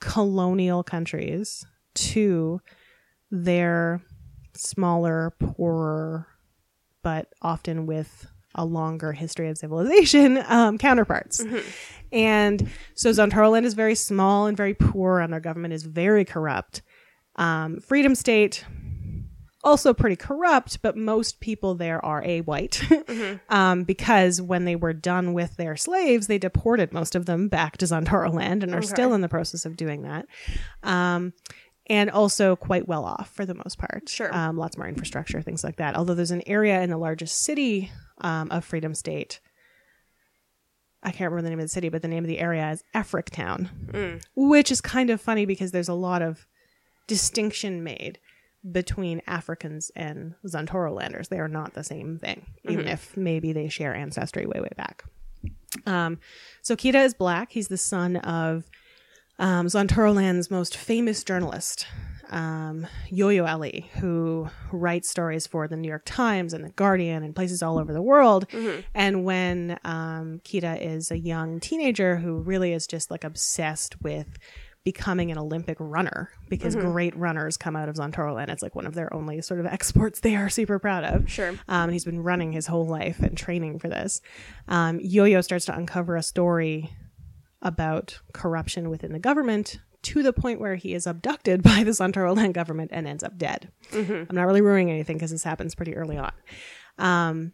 [0.00, 2.60] colonial countries to
[3.30, 4.00] their
[4.54, 6.26] smaller, poorer,
[7.02, 11.44] but often with a longer history of civilization um, counterparts.
[12.12, 16.82] And so Zantoroland is very small and very poor, and their government is very corrupt.
[17.36, 18.64] Um, Freedom State,
[19.62, 22.82] also pretty corrupt, but most people there are a white.
[23.48, 27.76] um, because when they were done with their slaves, they deported most of them back
[27.78, 30.26] to Zantoroland and are still in the process of doing that.
[30.82, 31.32] Um,
[31.90, 34.08] and also quite well off for the most part.
[34.08, 34.34] Sure.
[34.34, 35.96] Um, lots more infrastructure, things like that.
[35.96, 39.40] Although there's an area in the largest city um, of Freedom State.
[41.02, 42.84] I can't remember the name of the city, but the name of the area is
[42.94, 46.46] Afric Town, which is kind of funny because there's a lot of
[47.06, 48.18] distinction made
[48.70, 51.28] between Africans and Zantoro landers.
[51.28, 55.04] They are not the same thing, even if maybe they share ancestry way, way back.
[55.86, 56.18] Um,
[56.60, 57.50] so Kita is black.
[57.50, 58.68] He's the son of
[59.40, 59.68] um,
[60.50, 61.86] most famous journalist,
[62.30, 67.34] um, Yo-Yo Ali, who writes stories for the New York Times and the Guardian and
[67.34, 68.46] places all over the world.
[68.94, 74.38] And when um, Kita is a young teenager who really is just like obsessed with
[74.82, 78.48] becoming an Olympic runner because great runners come out of Zantoroland.
[78.48, 81.30] It's like one of their only sort of exports they are super proud of.
[81.30, 81.50] Sure.
[81.50, 84.22] Um, and he's been running his whole life and training for this.
[84.68, 86.90] Um, Yo-Yo starts to uncover a story
[87.62, 92.52] about corruption within the government to the point where he is abducted by the Zantoroland
[92.52, 93.70] government and ends up dead.
[94.30, 96.32] I'm not really ruining anything because this happens pretty early on.
[96.98, 97.52] Um,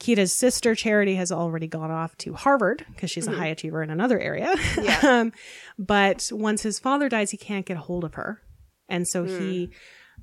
[0.00, 3.90] Kita's sister Charity has already gone off to Harvard because she's a high achiever in
[3.90, 4.54] another area.
[4.80, 5.00] Yeah.
[5.02, 5.32] um,
[5.78, 8.42] but once his father dies, he can't get a hold of her.
[8.88, 9.70] And so he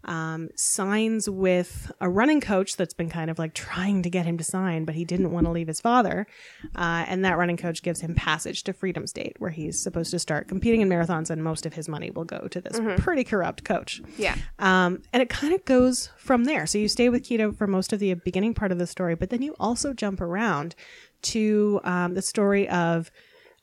[0.05, 4.37] um, signs with a running coach that's been kind of like trying to get him
[4.37, 6.27] to sign, but he didn't want to leave his father.
[6.75, 10.19] Uh, and that running coach gives him passage to Freedom State, where he's supposed to
[10.19, 13.63] start competing in marathons, and most of his money will go to this pretty corrupt
[13.63, 14.01] coach.
[14.17, 14.35] Yeah.
[14.59, 16.65] Um, and it kind of goes from there.
[16.65, 19.29] So you stay with Keto for most of the beginning part of the story, but
[19.29, 20.75] then you also jump around
[21.23, 23.11] to um, the story of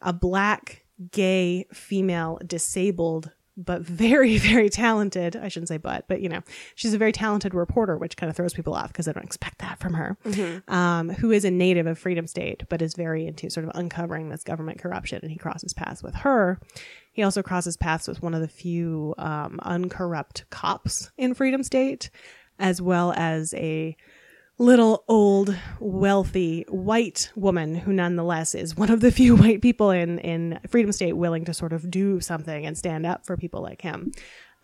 [0.01, 5.37] a black, gay, female, disabled, but very, very talented.
[5.37, 6.42] I shouldn't say but, but you know,
[6.75, 9.59] she's a very talented reporter, which kind of throws people off because I don't expect
[9.59, 10.16] that from her.
[10.68, 14.29] Um, who is a native of Freedom State, but is very into sort of uncovering
[14.29, 15.18] this government corruption.
[15.23, 16.61] And he crosses paths with her.
[17.12, 22.11] He also crosses paths with one of the few um, uncorrupt cops in Freedom State,
[22.61, 23.97] as well as a
[24.59, 30.18] little old wealthy white woman who nonetheless is one of the few white people in
[30.18, 33.83] in freedom state willing to sort of do something and stand up for people like
[33.83, 34.12] him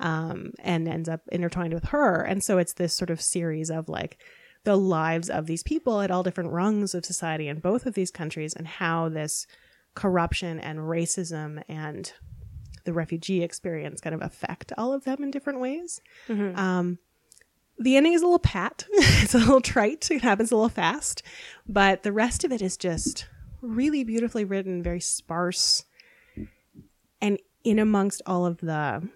[0.00, 2.22] um, and ends up intertwined with her.
[2.22, 4.18] And so it's this sort of series of like
[4.64, 8.10] the lives of these people at all different rungs of society in both of these
[8.10, 9.46] countries and how this
[9.94, 12.12] corruption and racism and
[12.84, 16.00] the refugee experience kind of affect all of them in different ways.
[16.56, 16.98] Um,
[17.78, 18.86] the ending is a little pat.
[18.92, 20.10] it's a little trite.
[20.10, 21.22] It happens a little fast,
[21.68, 23.26] but the rest of it is just
[23.60, 25.84] really beautifully written, very sparse,
[27.20, 29.08] and in amongst all of the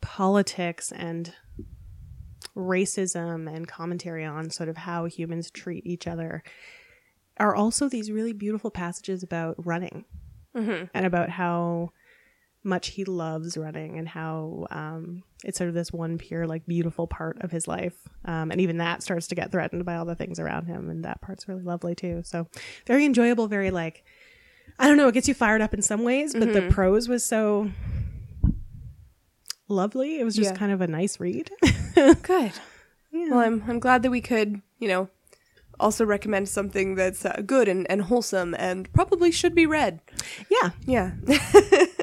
[0.00, 1.34] politics and
[2.56, 6.42] racism and commentary on sort of how humans treat each other
[7.38, 10.04] are also these really beautiful passages about running
[10.56, 10.84] mm-hmm.
[10.94, 11.90] and about how
[12.66, 17.06] much he loves running and how um, it's sort of this one pure like beautiful
[17.06, 20.14] part of his life um, and even that starts to get threatened by all the
[20.16, 22.46] things around him and that part's really lovely too so
[22.86, 24.04] very enjoyable very like
[24.78, 27.24] i don't know it gets you fired up in some ways but the prose was
[27.24, 27.70] so
[29.68, 30.56] lovely it was just Yeah.
[30.56, 31.50] kind of a nice read
[32.22, 32.52] Good.
[33.12, 35.08] Well, I'm I'm glad that we could, you know,
[35.80, 40.00] also recommend something that's uh, good and, and wholesome and probably should be read.
[40.50, 41.12] yeah Yeah.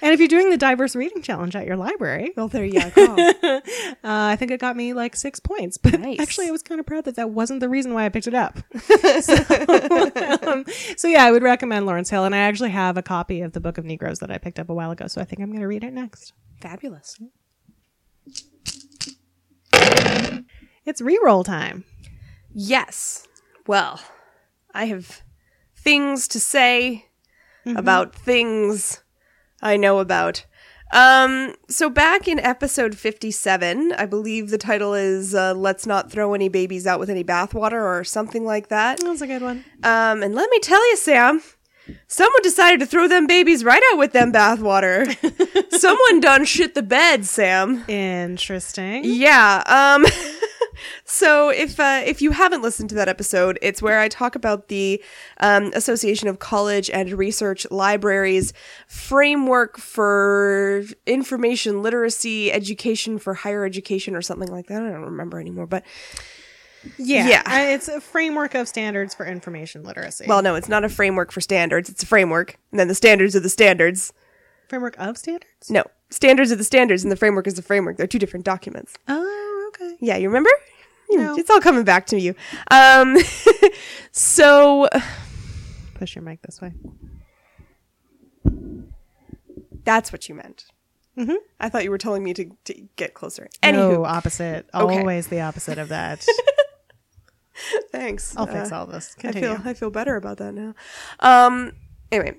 [0.02, 3.16] and if you're doing the diverse reading challenge at your library well, there you go.
[3.42, 3.60] uh,
[4.02, 6.20] I think it got me like six points, but Nice.
[6.20, 8.34] actually, I was kind of proud that that wasn't the reason why I picked it
[8.34, 8.58] up.
[9.20, 9.34] so,
[10.46, 10.64] um,
[10.96, 13.60] so yeah, I would recommend Lawrence Hill, and I actually have a copy of the
[13.60, 15.60] Book of Negroes that I picked up a while ago, so I think I'm going
[15.60, 16.32] to read it next.
[16.60, 17.20] Fabulous.
[20.84, 21.84] It's reroll time.
[22.52, 23.26] Yes.
[23.66, 24.00] Well,
[24.74, 25.22] I have
[25.76, 27.06] things to say
[27.66, 29.02] about things
[29.62, 30.44] I know about.
[30.92, 36.34] Um, so back in episode 57, I believe the title is uh, Let's Not Throw
[36.34, 38.98] Any Babies Out with Any Bathwater or something like that.
[38.98, 39.64] That was a good one.
[39.84, 41.42] Um, and let me tell you, Sam,
[42.08, 45.06] someone decided to throw them babies right out with them bathwater.
[45.78, 47.84] someone done shit the bed, Sam.
[47.86, 49.02] Interesting.
[49.04, 49.62] Yeah.
[49.66, 50.04] Um
[51.04, 54.68] so if uh, if you haven't listened to that episode, it's where I talk about
[54.68, 55.02] the
[55.38, 58.52] um, Association of College and Research Libraries
[58.86, 64.82] framework for information literacy education for higher education or something like that.
[64.82, 65.84] I don't remember anymore, but
[66.96, 67.70] Yeah, Yeah.
[67.74, 70.24] It's a framework of standards for information literacy.
[70.26, 71.88] well, no, it's not a framework for standards.
[71.90, 74.12] It's a framework, and then the standards are the standards.
[74.68, 75.68] Framework of standards?
[75.68, 77.96] No, standards are the standards, and the framework is the framework.
[77.96, 78.94] They're two different documents.
[79.08, 79.96] Oh, okay.
[80.00, 80.50] Yeah, you remember?
[81.10, 81.34] No.
[81.36, 82.34] It's all coming back to you.
[82.70, 83.16] Um,
[84.12, 84.88] so
[85.94, 86.72] Push your mic this way.
[89.84, 90.66] that's what you meant.
[91.18, 91.36] Mhm.
[91.58, 93.48] I thought you were telling me to, to get closer.
[93.62, 94.66] No, Anywho, opposite.
[94.72, 94.98] Okay.
[94.98, 96.24] Always the opposite of that.
[97.92, 98.34] thanks.
[98.36, 99.14] I'll fix Uh, all this.
[99.24, 100.74] I feel I feel better about that now.
[101.18, 101.72] Um,
[102.12, 102.36] anyway,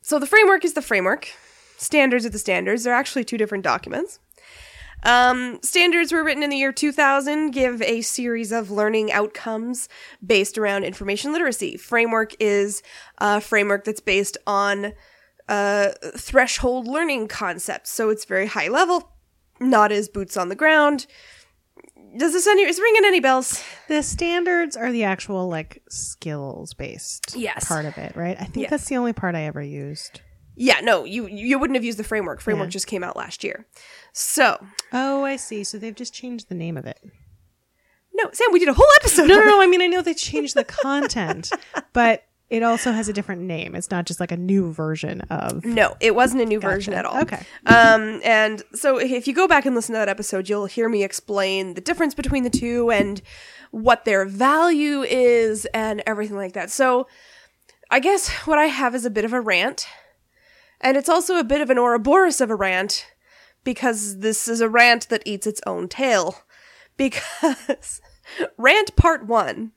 [0.00, 1.28] so the framework is the framework.
[1.76, 2.84] Standards are the standards.
[2.84, 4.18] They're actually two different documents.
[5.04, 9.88] Um, standards were written in the year 2000, give a series of learning outcomes
[10.24, 11.76] based around information literacy.
[11.76, 12.82] Framework is
[13.18, 14.92] a framework that's based on
[15.48, 19.10] uh, threshold learning concepts, so it's very high level,
[19.60, 21.06] not as boots on the ground.
[22.16, 23.62] Does this any is ringing any bells?
[23.88, 27.66] The standards are the actual like skills based Yes.
[27.66, 28.36] part of it, right?
[28.38, 28.70] I think Yes.
[28.70, 30.20] that's the only part I ever used.
[30.54, 32.40] Yeah, no, you you wouldn't have used the framework.
[32.40, 32.70] Framework Yeah.
[32.72, 33.66] just came out last year.
[34.12, 35.64] So, Oh, I see.
[35.64, 36.98] So they've just changed the name of it.
[38.14, 39.28] no, Sam, we did a whole episode.
[39.28, 39.62] No, no, no.
[39.62, 41.50] I mean, I know they changed the content,
[41.94, 43.74] but it also has a different name.
[43.74, 45.64] It's not just like a new version of.
[45.64, 46.74] No, it wasn't a new Gotcha.
[46.74, 47.22] version at all.
[47.22, 47.40] Okay.
[47.64, 51.02] Um, and so if you go back and listen to that episode, you'll hear me
[51.02, 53.22] explain the difference between the two and
[53.70, 56.70] what their value is and everything like that.
[56.70, 57.08] So
[57.90, 59.86] I guess what I have is a bit of a rant.
[60.82, 63.06] And it's also a bit of an Ouroboros of a rant
[63.64, 66.42] because this is a rant that eats its own tail.
[66.98, 68.02] Because
[68.58, 69.72] rant part one.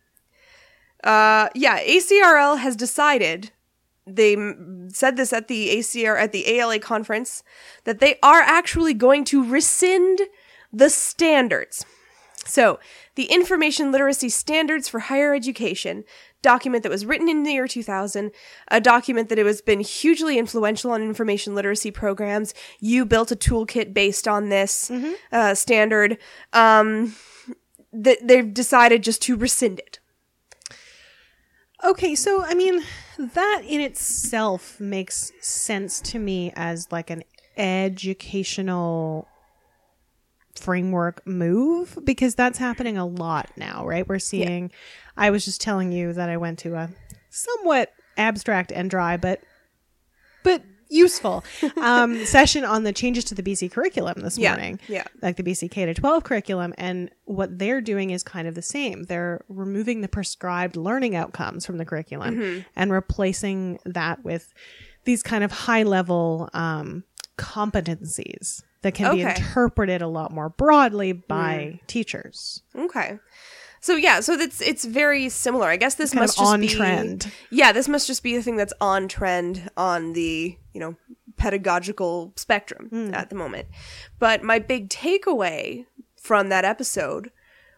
[1.02, 3.52] Uh, yeah, ACRL has decided
[4.06, 4.36] they
[4.90, 7.42] said this at the ACR at the ALA conference
[7.86, 10.20] that they are actually going to rescind
[10.72, 11.86] the standards.
[12.46, 12.80] So,
[13.16, 16.04] the Information Literacy Standards for Higher Education
[16.46, 18.32] document that was written in the year 2000,
[18.70, 22.54] a document that it has been hugely influential on information literacy programs.
[22.80, 24.92] You built a toolkit based on this
[25.32, 26.20] uh, standard.
[26.54, 27.16] Um,
[27.92, 30.00] th- they've decided just to rescind it.
[31.84, 32.84] Okay, so I mean,
[33.18, 37.24] that in itself makes sense to me as like an
[37.58, 39.28] educational
[40.56, 44.08] framework move because that's happening a lot now, right?
[44.08, 44.72] We're seeing
[45.18, 46.90] I was just telling you that I went to a
[47.30, 49.42] somewhat abstract and dry but
[50.44, 51.44] but useful
[51.82, 55.04] um, session on the changes to the BC curriculum this Yeah, morning yeah.
[55.22, 56.74] like the BC K to 12 curriculum.
[56.78, 59.04] And what they're doing is kind of the same.
[59.06, 62.60] They're removing the prescribed learning outcomes from the curriculum Mm-hmm.
[62.76, 64.54] and replacing that with
[65.06, 67.04] these kind of high level um,
[67.38, 72.62] competencies that can be interpreted a lot more broadly by teachers.
[72.76, 73.18] Okay.
[73.86, 75.68] So yeah, so that's it's very similar.
[75.68, 77.32] I guess this Kind must on be trend.
[77.52, 80.96] Yeah, this must just be the thing that's on trend on the, you know,
[81.38, 83.14] pedagogical spectrum Hmm.
[83.14, 83.68] at the moment.
[84.18, 85.86] But my big takeaway
[86.20, 87.30] from that episode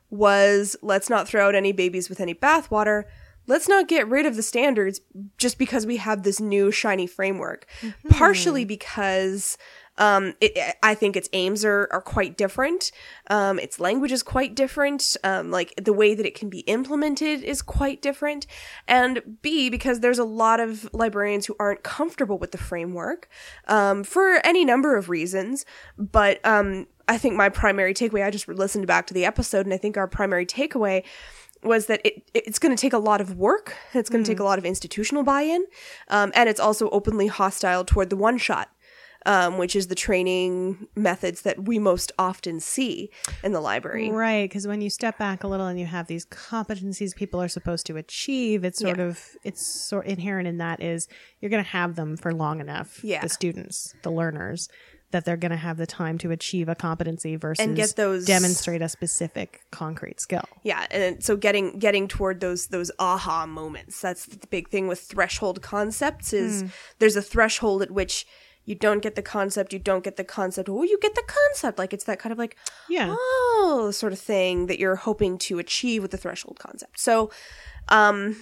[0.09, 3.03] was let's not throw out any babies with any bathwater.
[3.45, 5.01] Let's not get rid of the standards
[5.37, 7.65] just because we have this new shiny framework.
[7.81, 8.07] Mm-hmm.
[8.07, 9.57] Partially because
[9.97, 12.91] um, it, I think its aims are, are quite different.
[13.29, 15.17] Um, its language is quite different.
[15.23, 18.47] Um, like the way that it can be implemented is quite different.
[18.87, 23.29] And B, because there's a lot of librarians who aren't comfortable with the framework
[23.67, 25.65] um, for any number of reasons.
[25.97, 29.73] But um, I think my primary takeaway, I just listened back to the episode, and
[29.73, 31.03] I think our primary takeaway
[31.63, 33.75] was that it it's going to take a lot of work.
[33.93, 35.65] It's going to take a lot of institutional buy-in,
[36.09, 38.69] um, and it's also openly hostile toward the one shot,
[39.27, 43.11] um, which is the training methods that we most often see
[43.43, 44.09] in the library.
[44.09, 47.47] Right, because when you step back a little and you have these competencies people are
[47.49, 49.05] supposed to achieve, it's sort Yeah.
[49.05, 51.07] of it's sort inherent in that is
[51.41, 53.03] you're going to have them for long enough.
[53.03, 53.21] Yeah.
[53.21, 54.69] the students, the learners,
[55.11, 58.25] that they're going to have the time to achieve a competency versus and get those-
[58.25, 60.43] demonstrate a specific concrete skill.
[60.63, 64.01] Yeah, and so getting getting toward those those aha moments.
[64.01, 66.65] That's the big thing with threshold concepts is
[66.99, 68.25] there's a threshold at which
[68.67, 71.79] you don't get the concept, you don't get the concept, oh, you get the concept.
[71.79, 72.55] Like it's that kind of like
[72.89, 73.15] Yeah.
[73.17, 76.99] oh sort of thing that you're hoping to achieve with the threshold concept.
[76.99, 77.31] So
[77.87, 78.35] um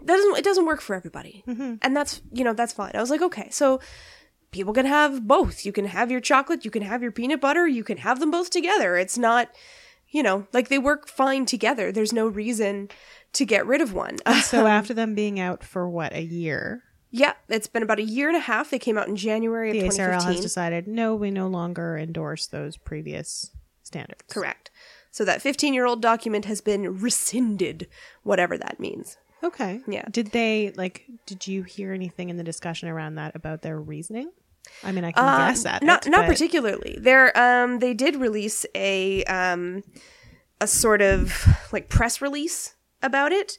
[0.00, 1.42] that doesn't it doesn't work for everybody.
[1.82, 2.92] And that's you know, that's fine.
[2.94, 3.80] I was like, okay, so
[4.52, 5.66] people can have both.
[5.66, 8.30] You can have your chocolate, you can have your peanut butter, you can have them
[8.30, 8.96] both together.
[8.96, 9.50] It's not
[10.10, 11.92] you know, like they work fine together.
[11.92, 12.88] There's no reason
[13.34, 14.16] to get rid of one.
[14.42, 18.28] So after them being out for what a year, yeah, it's been about a year
[18.28, 18.70] and a half.
[18.70, 19.90] They came out in January of the ACRL
[20.20, 20.32] 2015.
[20.34, 23.50] has decided no, we no longer endorse those previous
[23.82, 24.22] standards.
[24.28, 24.70] Correct.
[25.10, 27.88] So that 15 year old document has been rescinded,
[28.22, 29.16] whatever that means.
[29.42, 29.80] Okay.
[29.88, 30.04] Yeah.
[30.10, 31.04] Did they like?
[31.26, 34.30] Did you hear anything in the discussion around that about their reasoning?
[34.84, 35.82] I mean, I can Uh, guess that.
[35.82, 36.10] not it.
[36.10, 36.98] not but- particularly.
[37.00, 39.82] There, um, they did release a um,
[40.60, 43.58] a sort of like press release about it,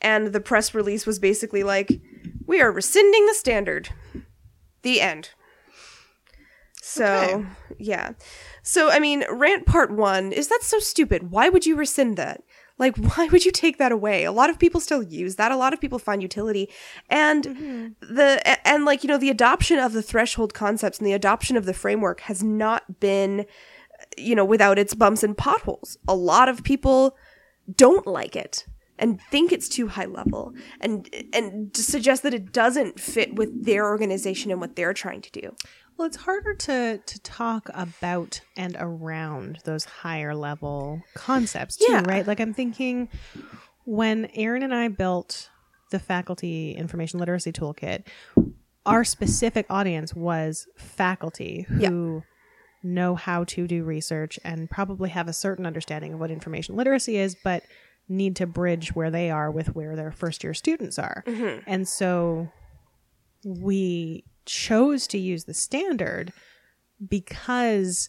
[0.00, 2.00] and the press release was basically like,
[2.46, 3.90] "We are rescinding the standard."
[4.82, 5.30] The end.
[6.82, 7.46] So Okay.
[7.78, 8.12] yeah,
[8.62, 11.30] so I mean, rant part one is that so stupid?
[11.30, 12.42] Why would you rescind that?
[12.78, 14.24] Like, why would you take that away?
[14.24, 15.52] A lot of people still use that.
[15.52, 16.70] A lot of people find utility,
[17.10, 18.14] and mm-hmm.
[18.14, 21.66] the and like you know the adoption of the threshold concepts and the adoption of
[21.66, 23.46] the framework has not been
[24.16, 27.16] you know without its bumps and potholes a lot of people
[27.74, 28.64] don't like it
[28.98, 33.86] and think it's too high level and and suggest that it doesn't fit with their
[33.86, 35.54] organization and what they're trying to do
[35.96, 42.02] Well, it's harder to to talk about and around those higher level concepts too, Yeah.
[42.06, 42.26] right?
[42.26, 43.08] Like I'm thinking
[43.84, 45.50] when Aaron and I built
[45.90, 48.04] the faculty information literacy toolkit,
[48.84, 52.22] our specific audience was faculty who
[52.82, 57.16] know how to do research and probably have a certain understanding of what information literacy
[57.16, 57.62] is, but
[58.08, 61.22] need to bridge where they are with where their first year students are.
[61.66, 62.48] And so
[63.44, 66.32] we chose to use the standard
[67.06, 68.08] because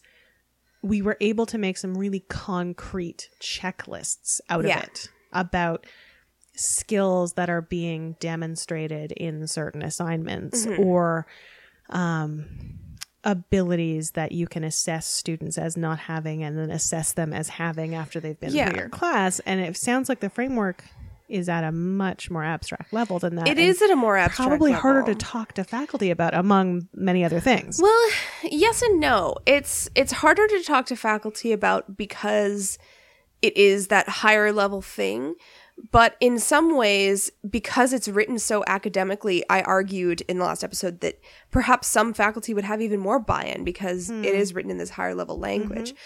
[0.81, 4.77] we were able to make some really concrete checklists out Yeah.
[4.77, 5.85] of it about
[6.55, 11.27] skills that are being demonstrated in certain assignments or
[11.89, 12.45] um,
[13.23, 17.95] abilities that you can assess students as not having and then assess them as having
[17.95, 18.69] after they've been Yeah.
[18.69, 19.39] through your class.
[19.45, 20.83] And it sounds like the framework
[21.27, 23.47] is at a much more abstract level than that.
[23.47, 27.23] It is at a more abstract probably harder to talk to faculty about among many
[27.23, 27.79] other things.
[27.81, 28.09] Well,
[28.43, 29.35] yes and no.
[29.45, 32.79] It's it's harder to talk to faculty about because
[33.41, 35.35] it is that higher level thing.
[35.91, 40.99] But in some ways, because it's written so academically, I argued in the last episode
[41.01, 41.19] that
[41.51, 44.23] perhaps some faculty would have even more buy-in because it hmm.
[44.25, 45.91] is written in this higher level language.
[45.91, 45.97] Mm-hmm.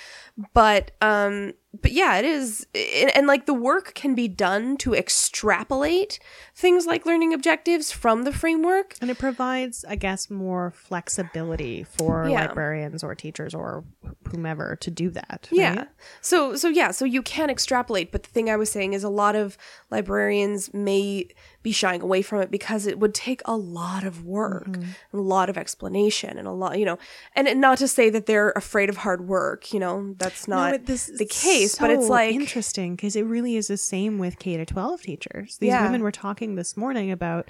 [0.53, 4.93] But um but yeah, it is and, and like the work can be done to
[4.93, 6.19] extrapolate
[6.55, 8.95] things like learning objectives from the framework.
[9.01, 12.45] And it provides, I guess, more flexibility for Yeah.
[12.47, 13.83] librarians or teachers or
[14.31, 15.47] whomever to do that.
[15.51, 15.85] Yeah.
[16.21, 19.09] So so yeah, so you can extrapolate, but the thing I was saying is a
[19.09, 19.57] lot of
[19.91, 21.27] librarians may
[21.63, 25.17] be shying away from it because it would take a lot of work, Mm-hmm.
[25.17, 26.99] a lot of explanation and a lot, you know,
[27.35, 30.77] and not to say that they're afraid of hard work, you know, that's not No,
[30.77, 34.57] this the case, but it's like interesting because it really is the same with K
[34.57, 35.57] to 12 teachers.
[35.57, 35.83] These Yeah.
[35.83, 37.49] women were talking this morning about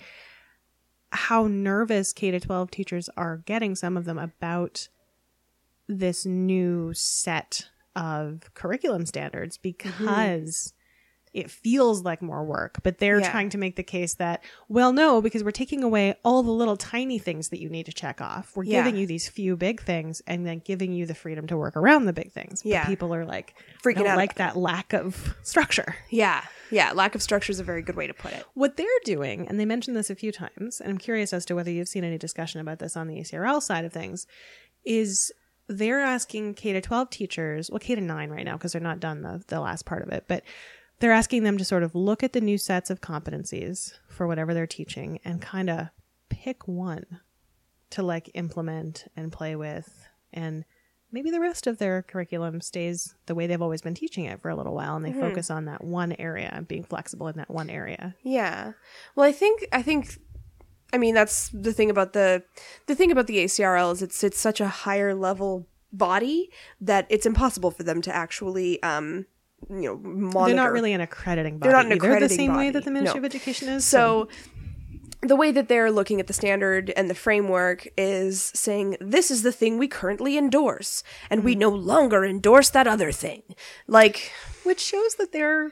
[1.12, 4.88] how nervous K to 12 teachers are getting, some of them, about
[5.88, 10.74] this new set of curriculum standards because
[11.34, 12.78] it feels like more work.
[12.84, 13.32] But they're Yeah.
[13.32, 16.78] trying to make the case that, well, no, because we're taking away all the little
[16.78, 18.56] tiny things that you need to check off.
[18.56, 18.84] We're Yeah.
[18.84, 22.06] giving you these few big things and then giving you the freedom to work around
[22.06, 22.62] the big things.
[22.62, 22.86] But Yeah.
[22.86, 25.96] people are like, Freaking out like that lack of structure.
[26.12, 28.46] yeah, yeah, lack of structure is a very good way to put it.
[28.54, 31.56] What they're doing, and they mentioned this a few times, and I'm curious as to
[31.56, 34.28] whether you've seen any discussion about this on the ACRL side of things,
[34.86, 35.32] is
[35.68, 39.00] they're asking K to 12 teachers, well, K to 9 right now, because they're not
[39.00, 40.44] done the, the last part of it, but
[41.00, 44.54] they're asking them to sort of look at the new sets of competencies for whatever
[44.54, 45.88] they're teaching and kind of
[46.30, 47.20] pick one
[47.90, 50.08] to like implement and play with.
[50.32, 50.66] And
[51.12, 54.50] maybe the rest of their curriculum stays the way they've always been teaching it for
[54.50, 57.52] a little while and they focus on that one area and being flexible in that
[57.52, 58.16] one area.
[58.24, 58.74] Yeah.
[59.16, 60.18] Well, I think I think
[60.92, 62.44] I mean that's the thing about the
[62.88, 66.50] the thing about the ACRL is it's it's such a higher level body
[66.82, 69.28] that it's impossible for them to actually um
[69.70, 70.56] you know monitor.
[70.56, 71.70] They're not really an accrediting body.
[71.70, 73.26] They're not an either, the accrediting same way that the Ministry No.
[73.26, 73.86] of Education is.
[73.86, 74.28] So
[75.22, 79.42] the way that they're looking at the standard and the framework is saying this is
[79.42, 81.62] the thing we currently endorse and we mm-hmm.
[81.62, 83.44] no longer endorse that other thing.
[83.88, 84.32] Like
[84.64, 85.72] which shows that they're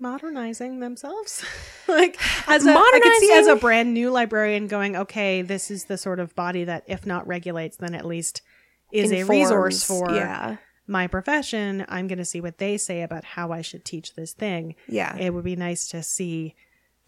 [0.00, 1.44] modernizing themselves.
[1.88, 2.18] like
[2.48, 5.98] as a, I could see as a brand new librarian going, okay, this is the
[5.98, 8.42] sort of body that if not regulates, then at least
[8.92, 10.56] is a resource for yeah.
[10.88, 11.84] My profession.
[11.88, 14.74] I'm going to see what they say about how I should teach this thing.
[14.88, 15.16] Yeah.
[15.16, 16.54] It would be nice to see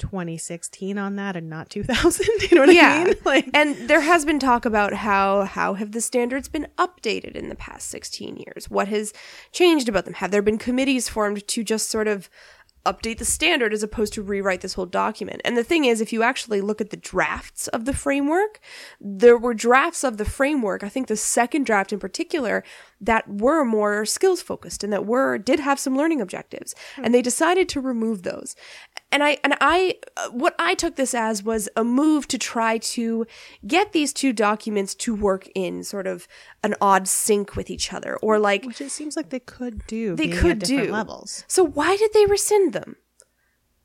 [0.01, 2.27] 2016 on that and not 2000.
[2.51, 3.15] you know what I mean?
[3.25, 7.49] Like, and there has been talk about how how have the standards been updated in
[7.49, 8.69] the past 16 years?
[8.69, 9.13] What has
[9.53, 10.15] changed about them?
[10.15, 12.29] Have there been committees formed to just sort of
[12.87, 15.43] update the standard as opposed to rewrite this whole document?
[15.45, 18.59] And the thing is, if you actually look at the drafts of the framework,
[19.01, 20.83] there were drafts of the framework.
[20.83, 22.65] I think the second draft in particular
[23.01, 27.23] that were more skills focused and that were did have some learning objectives and they
[27.23, 28.55] decided to remove those
[29.11, 29.95] and i and i
[30.33, 33.27] what i took this as was a move to try to
[33.67, 36.29] get these two documents to work in sort of
[36.63, 40.15] an odd sync with each other or like Which it seems like they could do.
[40.17, 40.93] They could do.
[40.93, 41.45] levels.
[41.49, 42.97] so why did they rescind them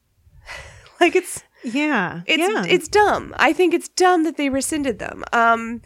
[1.00, 2.22] like it's Yeah.
[2.26, 2.66] it's yeah.
[2.68, 5.82] it's dumb i think it's dumb that they rescinded them um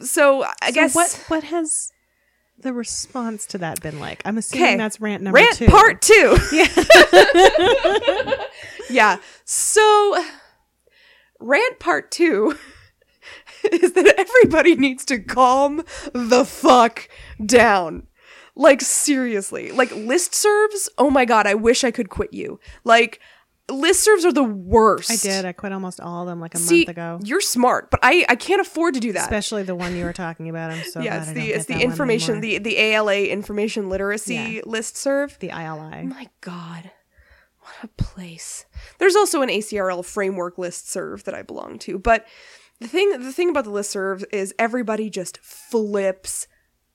[0.00, 1.91] so i So guess what what has
[2.62, 4.22] the response to that been like?
[4.24, 4.76] I'm assuming Okay.
[4.76, 5.66] that's rant number rant two.
[5.68, 6.36] part two
[8.90, 10.24] yeah so
[11.40, 12.56] rant part two
[13.72, 15.82] is that everybody needs to calm
[16.12, 17.08] the fuck
[17.44, 18.06] down
[18.54, 23.18] like seriously like listservs oh my god i wish i could quit you like
[23.70, 25.44] listservs are the worst I did.
[25.44, 27.20] I quit almost all of them like a See, month ago.
[27.22, 30.12] you're smart but i i can't afford to do that Especially the one you were
[30.12, 30.72] talking about.
[30.72, 34.60] I'm so yeah it's the it's the information the the ala information literacy Yeah.
[34.62, 36.06] listserv the ILI.
[36.06, 36.90] my god
[37.60, 38.66] what a place
[38.98, 42.26] there's also an acrl framework listserv that i belong to but
[42.80, 46.48] the thing the thing about the listserv is everybody just flips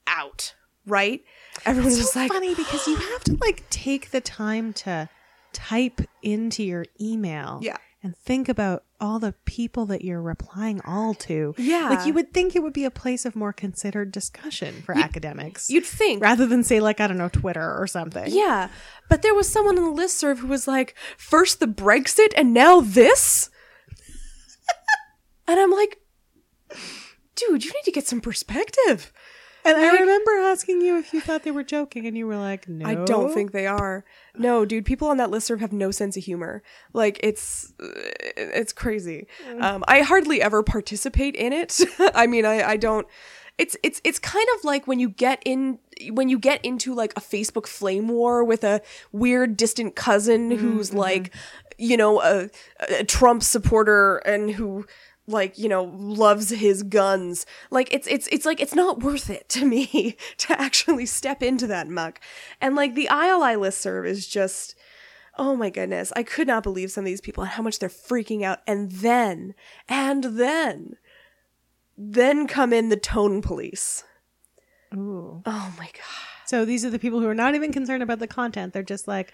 [0.06, 0.54] out
[0.86, 1.24] right
[1.66, 5.10] everyone's It's just like funny because you have to like take the time to
[5.58, 7.60] type into your email.
[7.64, 7.78] Yeah.
[8.04, 11.56] And think about all the people that you're replying all to.
[11.58, 11.90] Yeah.
[11.90, 15.68] Like you would think it would be a place of more considered discussion for academics.
[15.70, 18.32] you'd think rather than say like, I don't know, Twitter or something.
[18.32, 18.70] Yeah,
[19.10, 22.82] but there was someone on the listserv who was like, first the Brexit and now
[22.82, 23.50] this?
[25.48, 25.98] and I'm like,
[27.36, 29.12] dude, you need to get some perspective.
[29.66, 32.38] And I Like- remember asking you if you thought they were joking and you were
[32.38, 32.86] like, no.
[32.88, 34.06] I don't think they are.
[34.40, 36.64] No, dude, people on that listserv have no sense of humor.
[36.94, 39.28] Like it's it's crazy.
[39.50, 39.62] Mm.
[39.62, 41.80] Um, I hardly ever participate in it.
[42.00, 43.08] I mean, I I don't.
[43.58, 45.80] It's it's it's kind of like when you get in
[46.12, 48.82] when you get into like a Facebook flame war with a
[49.12, 51.00] weird distant cousin mm, who's mm-hmm.
[51.00, 51.34] like,
[51.78, 52.50] you know, a,
[52.90, 54.86] a Trump supporter and who
[55.28, 57.46] like you know loves his guns.
[57.70, 61.68] Like it's it's it's like it's not worth it to me to actually step into
[61.68, 62.20] that muck.
[62.62, 64.76] And like the ILI listserv is just
[65.40, 67.90] oh my goodness i could not believe some of these people and how much they're
[67.90, 68.60] freaking out.
[68.66, 69.54] And then
[69.88, 70.96] and then
[71.98, 74.04] then come in the tone police.
[74.94, 75.42] Ooh.
[75.46, 76.38] oh my god.
[76.46, 78.72] So these are the people who are not even concerned about the content.
[78.72, 79.34] They're just like,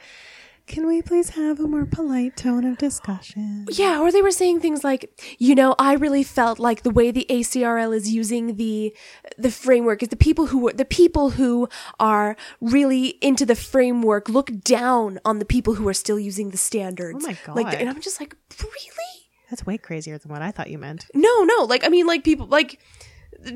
[0.66, 3.66] can we please have a more polite tone of discussion?
[3.70, 7.12] Yeah, or they were saying things like, you know, I really felt like the way
[7.12, 8.96] the ACRL is using the
[9.38, 11.68] the framework is the people who the people who
[12.00, 16.58] are really into the framework look down on the people who are still using the
[16.58, 17.26] standards.
[17.26, 17.76] Oh my Like, God.
[17.76, 19.14] and I'm just like, really?
[19.50, 21.06] That's way crazier than what I thought you meant.
[21.14, 21.64] No, no.
[21.66, 22.80] Like, I mean, like people like.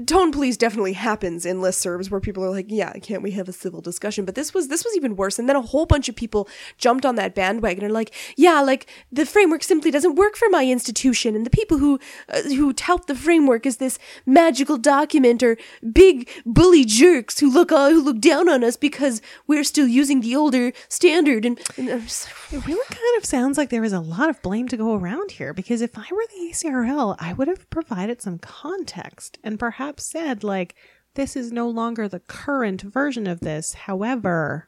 [0.05, 3.53] Tone police definitely happens in listservs where people are like, "Yeah, can't we have a
[3.53, 5.39] civil discussion?" But this was this was even worse.
[5.39, 8.59] And then a whole bunch of people jumped on that bandwagon and are like, "Yeah,
[8.59, 12.73] like the framework simply doesn't work for my institution, and the people who uh, who
[12.73, 15.57] tout the framework as this magical document or
[15.93, 20.19] big bully jerks who look uh, who look down on us because we're still using
[20.19, 24.01] the older standard." And, and just It really kind of sounds like there is a
[24.01, 27.47] lot of blame to go around here because if I were the ACRL, I would
[27.47, 30.75] have provided some context and perhaps said, like,
[31.15, 33.73] this is no longer the current version of this.
[33.73, 34.67] However,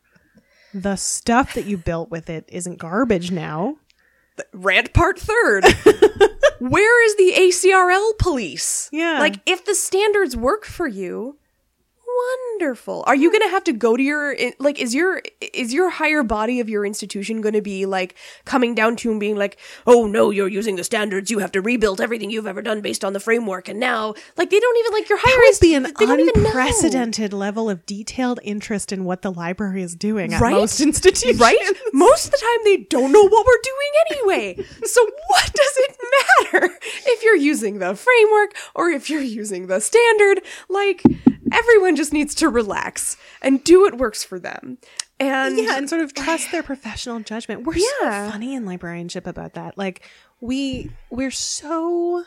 [0.73, 3.77] the stuff that you built with it isn't garbage now.
[4.53, 5.65] rant part third.
[6.59, 8.89] Where is the ACRL police?
[8.91, 9.19] Yeah.
[9.19, 11.38] Like, if the standards work for you,
[12.53, 13.03] wonderful.
[13.07, 15.21] Are you going to have to go to your like is your
[15.53, 18.15] is your higher body of your institution going to be like
[18.45, 19.57] coming down to you and being like,
[19.87, 21.31] "Oh no, you're using the standards.
[21.31, 24.49] You have to rebuild everything you've ever done based on the framework." And now, like
[24.49, 26.49] they don't even like your higher would be an inst- they don't even know.
[26.49, 30.53] unprecedented level of detailed interest in what the library is doing at Right?
[30.53, 31.39] most institutions.
[31.39, 31.57] Right?
[31.93, 34.65] Most of the time, they don't know what we're doing anyway.
[34.83, 35.97] So, what does it
[36.51, 36.73] matter
[37.05, 40.41] if you're using the framework or if you're using the standard?
[40.67, 41.03] Like,
[41.51, 44.77] everyone just needs to relax and do what works for them.
[45.19, 47.65] And yeah, and sort of trust their professional judgment.
[47.65, 48.25] We're Yeah.
[48.27, 49.77] so funny in librarianship about that.
[49.77, 50.07] Like
[50.39, 52.23] we we're so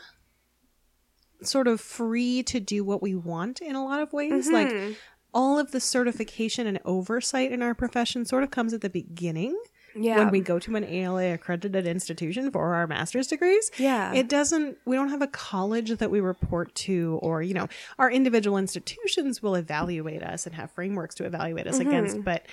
[1.41, 4.49] sort of free to do what we want in a lot of ways.
[4.49, 4.93] Like mm-hmm.
[5.33, 9.57] all of the certification and oversight in our profession sort of comes at the beginning.
[9.95, 10.17] Yeah.
[10.17, 13.71] When we go to an ALA accredited institution for our master's degrees.
[13.77, 14.13] Yeah.
[14.13, 17.67] It doesn't we don't have a college that we report to or, you know,
[17.99, 22.23] our individual institutions will evaluate us and have frameworks to evaluate us against, mm-hmm.
[22.23, 22.45] but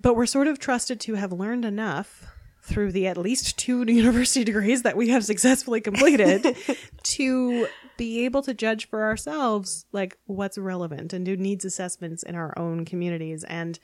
[0.00, 2.26] but we're sort of trusted to have learned enough
[2.62, 6.56] through the at least two university degrees that we have successfully completed
[7.02, 7.66] to
[7.96, 12.52] be able to judge for ourselves like what's relevant and do needs assessments in our
[12.58, 13.78] own communities and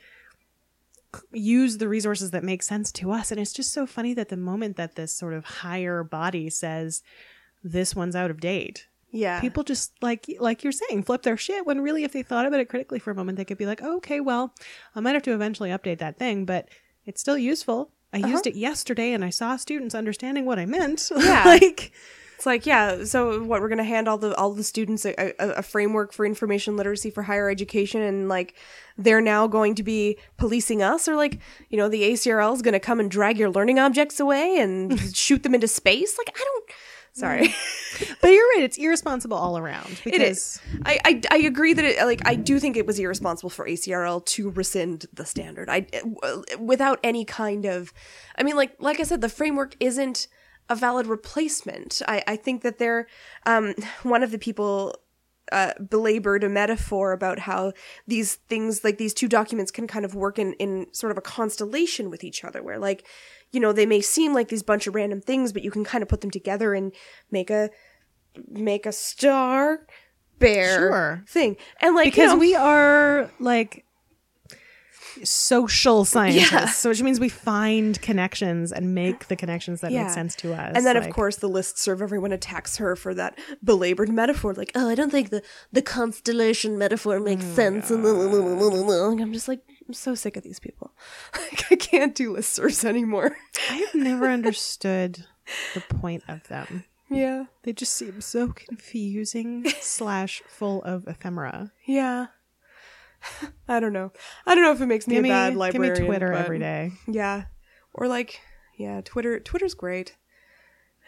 [1.32, 4.36] use the resources that make sense to us and it's just so funny that the
[4.36, 7.02] moment that this sort of higher body says
[7.62, 9.40] this one's out of date Yeah.
[9.40, 12.60] people just like like you're saying flip their shit when really if they thought about
[12.60, 14.54] it critically for a moment they could be like oh, okay well
[14.94, 16.68] i might have to eventually update that thing but
[17.04, 18.28] it's still useful i uh-huh.
[18.28, 21.42] used it yesterday and i saw students understanding what i meant Yeah.
[21.44, 21.92] like
[22.42, 25.14] It's like, yeah, so what we're going to hand all the all the students a,
[25.38, 28.56] a, a framework for information literacy for higher education and like
[28.98, 31.38] they're now going to be policing us or like,
[31.70, 34.98] you know, the ACRL is going to come and drag your learning objects away and
[35.16, 36.18] shoot them into space?
[36.18, 36.70] Like, I don't
[37.12, 37.46] Sorry.
[37.46, 38.16] Mm.
[38.20, 40.60] but you're right it's irresponsible all around because It is.
[40.84, 44.24] I, I I agree that it like I do think it was irresponsible for ACRL
[44.24, 45.70] to rescind the standard.
[45.70, 45.86] I
[46.58, 47.92] without any kind of,
[48.36, 50.26] I mean, like like I said, the framework isn't
[50.72, 52.02] a valid replacement.
[52.08, 53.06] I I think that they're
[53.46, 54.94] um one of the people
[55.50, 57.72] uh, belabored a metaphor about how
[58.06, 61.20] these things like these two documents can kind of work in in sort of a
[61.20, 63.04] constellation with each other where like
[63.50, 66.00] you know they may seem like these bunch of random things but you can kind
[66.00, 66.92] of put them together and
[67.30, 67.68] make a
[68.48, 69.84] make a star
[70.38, 71.24] bear Sure.
[71.28, 73.84] thing and like you because know- we are like
[75.24, 76.52] social scientists.
[76.52, 76.66] Yeah.
[76.66, 80.04] so which means we find connections and make the connections that Yeah.
[80.04, 83.38] make sense to us and then of course the listserv everyone attacks her for that
[83.62, 85.42] belabored metaphor like oh i don't think the
[85.72, 87.90] the constellation metaphor makes mm, sense.
[87.90, 88.04] And
[89.22, 90.92] i'm just like i'm so sick of these people.
[91.34, 93.36] Like, i can't do listservs anymore.
[93.70, 95.24] I've never understood
[95.74, 96.84] the point of them.
[97.10, 97.44] Yeah.
[97.62, 101.72] They just seem so confusing slash full of ephemera.
[101.86, 102.26] yeah
[103.68, 104.12] i don't know
[104.46, 106.58] i don't know if it makes me Give a me, bad give me Twitter every
[106.58, 106.92] day.
[107.06, 107.44] Yeah.
[107.94, 108.40] Or like,
[108.76, 110.16] yeah, Twitter Twitter's great.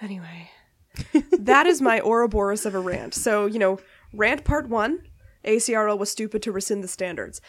[0.01, 0.51] Anyway.
[1.39, 3.15] that is my Ouroboros of a rant.
[3.15, 3.81] So, you know,
[4.13, 5.01] rant part one,
[5.45, 7.41] ACRL was stupid to rescind the standards.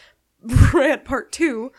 [0.74, 1.72] Rant part two,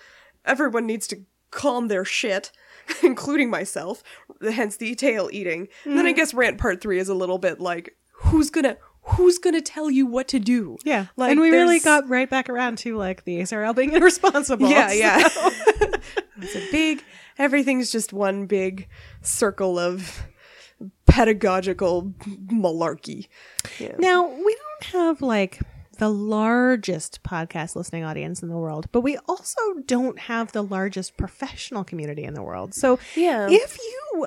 [0.44, 2.52] everyone needs to calm their shit,
[3.02, 4.02] including myself,
[4.40, 5.68] hence the tail eating.
[5.84, 6.16] And then I mm.
[6.16, 8.76] guess rant part three is a little bit like, who's gonna
[9.10, 10.76] who's gonna tell you what to do?
[10.84, 11.06] Yeah.
[11.16, 14.68] Like, and we really got right back around to like the ACRL being irresponsible.
[14.68, 15.28] Yeah, so- yeah.
[16.42, 17.02] it's a big.
[17.38, 18.88] Everything's just one big
[19.22, 20.26] circle of
[21.06, 22.12] pedagogical
[22.48, 23.28] malarkey.
[23.78, 23.94] Yeah.
[23.98, 25.60] Now, we don't have like
[25.98, 31.16] the largest podcast listening audience in the world, but we also don't have the largest
[31.16, 32.74] professional community in the world.
[32.74, 33.48] So, Yeah.
[33.50, 34.26] if you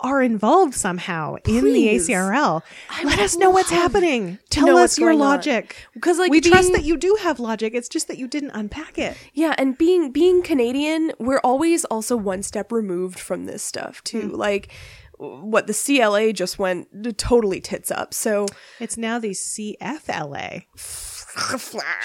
[0.00, 4.38] are involved somehow in the ACRL, I let us know what's happening.
[4.48, 5.88] Tell us your logic.
[5.94, 7.74] Because like we trust that you do have logic.
[7.74, 9.16] It's just that you didn't unpack it.
[9.34, 14.28] Yeah, and being being Canadian, we're always also one step removed from this stuff too.
[14.28, 14.72] Like
[15.18, 16.88] what the CLA just went
[17.18, 18.14] totally tits up.
[18.14, 18.46] So
[18.78, 20.64] It's now the CFLA.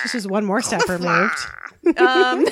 [0.04, 1.38] This is one more step removed.
[1.98, 2.46] um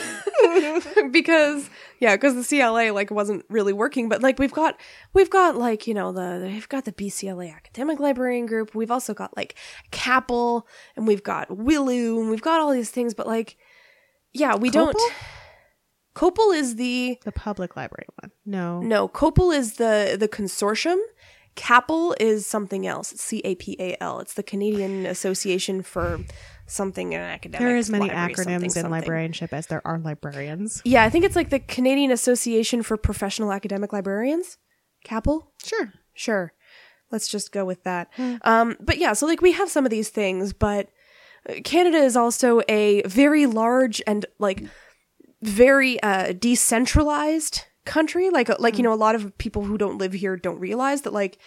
[1.11, 1.69] because
[2.01, 4.77] yeah because the cla like wasn't really working but like we've got
[5.13, 9.13] we've got like you know the we've got the bcla academic librarian group we've also
[9.13, 9.55] got like
[9.91, 10.63] CAPAL
[10.97, 13.55] and we've got WILU and we've got all these things but like
[14.33, 14.97] yeah we don't
[16.13, 18.31] COPPUL is the The public library one.
[18.45, 18.81] No.
[18.81, 20.97] no COPPUL is the the consortium
[21.55, 26.19] CAPAL is something else it's c-a-p-a-l it's the canadian association for
[26.71, 29.99] something in academic There are as many library, something, acronyms in librarianship as there are
[29.99, 30.81] librarians.
[30.85, 34.57] Yeah, I think it's like the Canadian Association for Professional Academic Librarians.
[35.05, 35.47] CAPL?
[35.63, 35.93] Sure.
[36.13, 36.53] Sure.
[37.11, 38.09] Let's just go with that.
[38.43, 40.89] Um, but yeah, so like we have some of these things, but
[41.49, 44.63] uh, Canada is also a very large and like
[45.41, 48.29] very uh, decentralized country.
[48.29, 51.13] Like like you know, a lot of people who don't live here don't realize that
[51.13, 51.37] like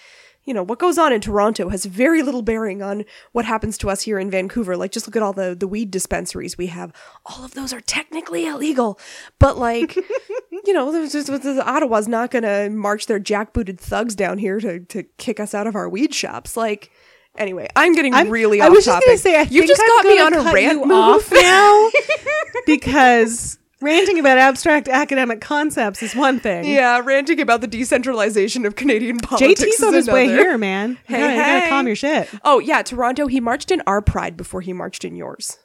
[0.44, 3.90] you know what goes on in Toronto has very little bearing on what happens to
[3.90, 4.76] us here in Vancouver.
[4.76, 6.92] Like just look at all the the weed dispensaries we have.
[7.26, 8.98] All of those are technically illegal,
[9.38, 9.96] but like
[10.66, 14.80] you know, just, the Ottawa's not going to march their jackbooted thugs down here to
[14.80, 16.56] to kick us out of our weed shops.
[16.56, 16.90] Like
[17.36, 19.18] anyway, I'm getting I'm- really I off was just topic.
[19.18, 21.90] say, I you just I'm got me on a rant move off now
[22.66, 26.64] because ranting about abstract academic concepts is one thing.
[26.64, 29.60] yeah, ranting about the decentralization of Canadian politics.
[29.62, 30.90] JT's is on his way here, man.
[31.08, 32.28] You Hey, gotta, you gotta calm your shit.
[32.44, 33.26] Oh yeah, Toronto.
[33.26, 35.58] He marched in our pride before he marched in yours.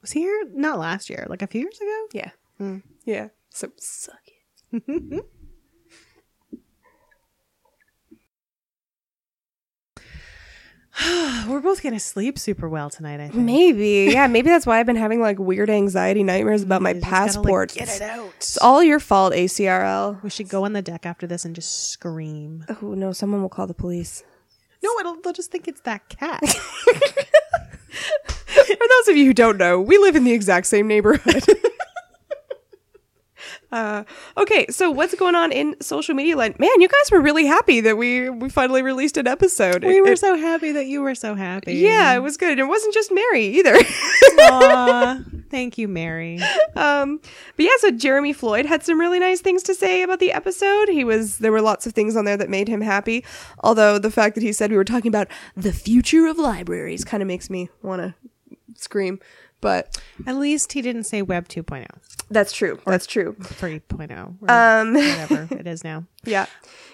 [0.00, 0.44] Was he here?
[0.54, 2.06] Not last year, like a few years ago.
[2.12, 2.76] Yeah, Hmm.
[3.04, 3.28] yeah.
[3.50, 4.14] So suck
[4.72, 5.24] it.
[11.48, 13.20] We're both gonna sleep super well tonight.
[13.20, 13.34] I think.
[13.34, 16.94] Maybe, yeah, maybe that's why I've been having like weird anxiety nightmares about my You
[17.00, 17.74] like, passport.
[17.74, 18.32] get it out.
[18.36, 20.22] It's all your fault, ACRL.
[20.22, 22.64] We should go on the deck after this and just scream.
[22.82, 24.22] Oh no, someone will call the police.
[24.82, 26.40] No, it'll, they'll just think it's that cat.
[26.46, 26.94] For
[28.66, 31.44] those of you who don't know, we live in the exact same neighborhood.
[33.72, 34.04] uh,
[34.36, 36.58] okay, so what's going on in social media land?
[36.58, 39.84] Man, you guys were really happy that we we finally released an episode.
[39.84, 41.74] we It- were it- so happy that you were so happy.
[41.74, 42.58] yeah, it was good.
[42.58, 43.76] It wasn't just Mary either.
[45.50, 46.40] Thank you, Mary.
[46.74, 47.20] um,
[47.56, 50.88] but yeah, so Jeremy Floyd had some really nice things to say about the episode.
[50.88, 53.24] He was there were lots of things on there that made him happy.
[53.62, 57.22] Although the fact that he said we were talking about the future of libraries kind
[57.22, 58.14] of makes me want to
[58.74, 59.18] scream.
[59.60, 61.86] But At least he didn't say Web 2.0,
[62.30, 62.80] that's true.
[62.86, 63.34] That's true.
[63.40, 64.10] 3.0,
[64.50, 66.04] Um, whatever it is now.
[66.24, 66.46] yeah,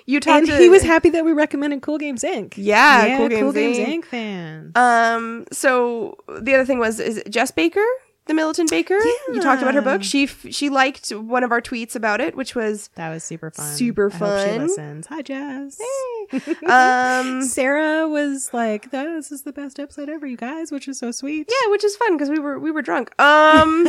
[0.06, 0.38] you talked.
[0.38, 2.54] And to, he was happy that we recommended Cool Games Inc.
[2.56, 4.02] Yeah, Cool Games Inc.
[4.02, 4.04] Inc.
[4.04, 4.76] fans.
[4.76, 5.46] Um.
[5.52, 7.84] So the other thing was is Jes Baker,
[8.26, 8.98] the Militant Baker.
[9.32, 10.02] You talked about her book.
[10.02, 13.50] She f- she liked one of our tweets about it, which was that was super
[13.50, 13.74] fun.
[13.74, 14.58] Super I hope she fun.
[14.66, 15.06] listens.
[15.06, 15.78] Hi, Jes.
[15.80, 16.54] Hey.
[16.66, 17.42] um.
[17.42, 21.48] Sarah was like, "This is the best episode ever, you guys," which is so sweet.
[21.48, 23.10] Yeah, which is fun because we were we were drunk.
[23.20, 23.88] Um.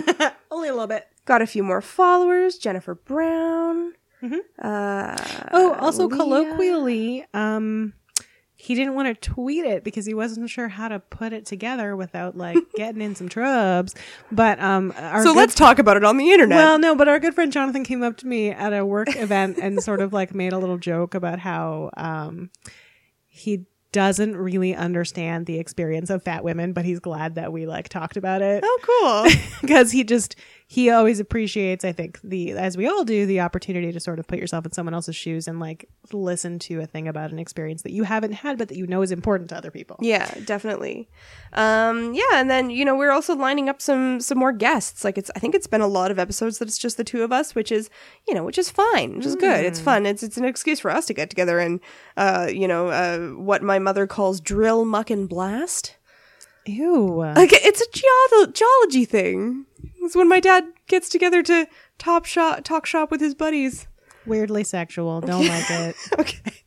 [0.52, 1.08] only a little bit.
[1.26, 2.58] Got a few more followers.
[2.58, 3.94] Jennifer Brown.
[4.22, 4.40] Mhm.
[4.62, 5.18] Uh.
[5.52, 6.18] Oh, also Leah.
[6.18, 7.94] colloquially, um,
[8.64, 11.98] he didn't want to tweet it because he wasn't sure how to put it together
[11.98, 13.94] without like getting in some trubs.
[14.32, 16.58] But um, our So let's talk about it on the internet.
[16.58, 19.58] Well, no, but our good friend Jonathan came up to me at a work event
[19.62, 22.52] and sort of like made a little joke about how um,
[23.28, 27.90] he doesn't really understand the experience of fat women, but he's glad that we like
[27.90, 28.80] talked about it oh,
[29.32, 29.42] cool.
[29.62, 30.36] because he just
[30.74, 34.28] he always appreciates i think the as we all do the opportunity to sort of
[34.28, 37.82] put yourself in someone else's shoes and like listen to a thing about an experience
[37.84, 41.10] that you haven't had but that you know is important to other people Yeah, definitely.
[41.54, 45.04] Um, yeah, and then you know we're also lining up some some more guests.
[45.04, 47.24] Like it's, I think it's been a lot of episodes that it's just the two
[47.24, 47.90] of us, which is
[48.28, 49.66] you know which is fine, which is good.
[49.66, 50.06] It's fun.
[50.06, 51.80] It's it's an excuse for us to get together and
[52.18, 53.20] uh, you know uh,
[53.50, 55.96] what my mother calls drill, muck, and blast.
[56.66, 59.66] ew Like it's a geolo- geology thing.
[60.04, 63.88] It's when my dad gets together to top shop talk shop with his buddies.
[64.26, 66.64] weirdly sexual don't like it okay.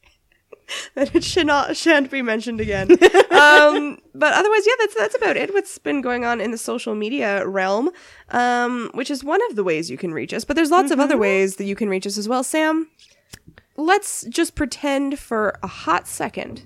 [0.95, 2.91] That it should not shan't be mentioned again.
[3.30, 5.55] um, but otherwise, yeah, that's that's about it.
[5.55, 7.91] What's been going on in the social media realm,
[8.30, 10.45] um, which is one of the ways you can reach us.
[10.45, 12.43] But there's lots of other ways that you can reach us as well.
[12.43, 12.89] Sam,
[13.76, 16.62] let's just pretend for a hot second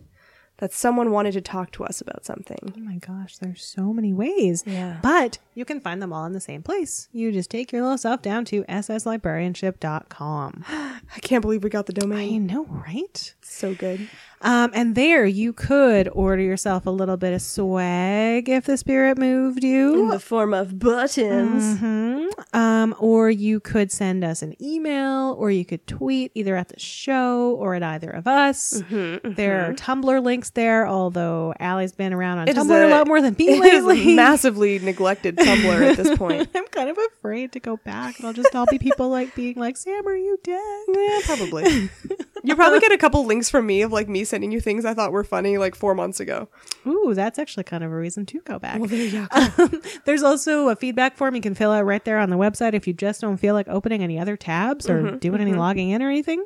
[0.61, 2.73] that someone wanted to talk to us about something.
[2.77, 4.99] oh my gosh there's so many ways Yeah.
[5.03, 7.99] but you can find them all in the same place you just take your little
[7.99, 12.51] self down to sslibrarianship.com I can't believe we got the domain.
[12.51, 14.09] i know right So good.
[14.43, 19.19] Um, and there you could order yourself a little bit of swag if the spirit
[19.19, 20.05] moved you.
[20.05, 21.79] In the form of buttons.
[21.79, 26.69] hmm Um, or you could send us an email, or you could tweet either at
[26.69, 28.81] the show or at either of us.
[28.91, 32.89] Mm-hmm, There are Tumblr links there, although Allie's been around on It Tumblr a, a-
[32.89, 34.15] lot more than me It is a lately.
[34.15, 36.49] massively neglected Tumblr at this point.
[36.55, 38.19] I'm kind of afraid to go back.
[38.19, 41.91] It'll just all be people like being like, "Sam, are you dead?" Yeah, probably.
[42.43, 44.95] you probably get a couple links from me of like me sending you things I
[44.95, 46.49] thought were funny like four months ago.
[46.87, 48.81] Ooh, that's actually kind of a reason to go back.
[48.83, 52.31] there you Um, there's also a feedback form you can fill out right there on
[52.31, 55.53] the website if you just don't feel like opening any other tabs or doing any
[55.53, 56.45] logging in or anything.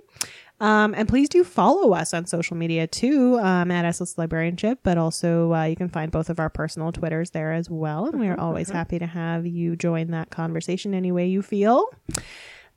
[0.61, 4.97] Um, and please do follow us on social media too um, at SS Librarianship, but
[4.97, 8.07] also uh, you can find both of our personal Twitters there as well.
[8.07, 11.87] And we are always happy to have you join that conversation any way you feel.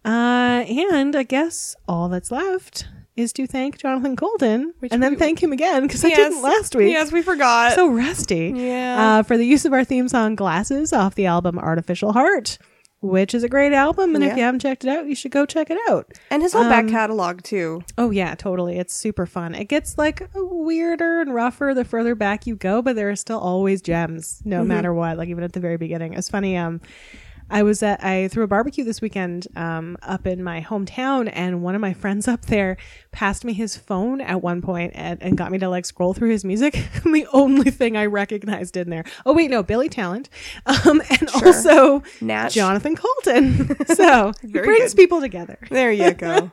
[0.03, 2.87] Uh, and I guess all that's left
[3.17, 6.41] is to thank Jonathan Coulton Which and then we- thank him again because I didn't
[6.41, 7.73] last week Yes, we forgot.
[7.73, 8.53] so rusty.
[8.55, 9.17] Yeah.
[9.19, 12.57] Uh, for the use of our theme song "Glasses" off the album "Artificial Heart,"
[12.99, 15.45] which is a great album, and if you haven't checked it out, you should go
[15.45, 16.11] check it out.
[16.31, 17.81] and his whole back um, catalog too.
[17.97, 18.77] Oh yeah, totally.
[18.79, 19.53] It's super fun.
[19.55, 23.39] It gets like weirder and rougher the further back you go, but there are still
[23.39, 25.17] always gems, no matter what.
[25.17, 26.57] Like even at the very beginning, it's funny.
[26.57, 26.81] Um,
[27.49, 31.61] I was at I threw a barbecue this weekend um, up in my hometown, and
[31.61, 32.77] one of my friends up there
[33.11, 36.29] passed me his phone at one point and, and got me to like scroll through
[36.29, 36.75] his music.
[37.03, 40.29] and the only thing I recognized in there, oh wait, no, Billy Talent,
[40.65, 42.53] um, and also Natch.
[42.53, 43.85] Jonathan Coulton.
[43.95, 44.97] so brings good.
[44.97, 45.57] people together.
[45.69, 46.51] There you go.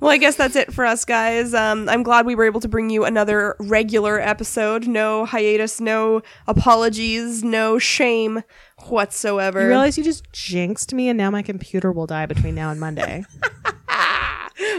[0.00, 1.54] Well, I guess that's it for us, guys.
[1.54, 4.86] Um, I'm glad we were able to bring you another regular episode.
[4.86, 8.42] No hiatus, no apologies, no shame
[8.88, 9.62] whatsoever.
[9.62, 12.80] You realize you just jinxed me, and now my computer will die between now and
[12.80, 13.24] Monday.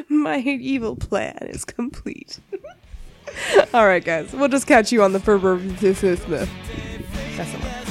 [0.09, 2.39] My evil plan is complete.
[3.73, 4.31] All right, guys.
[4.33, 5.57] We'll just catch you on the fervor.
[5.57, 7.84] That's one.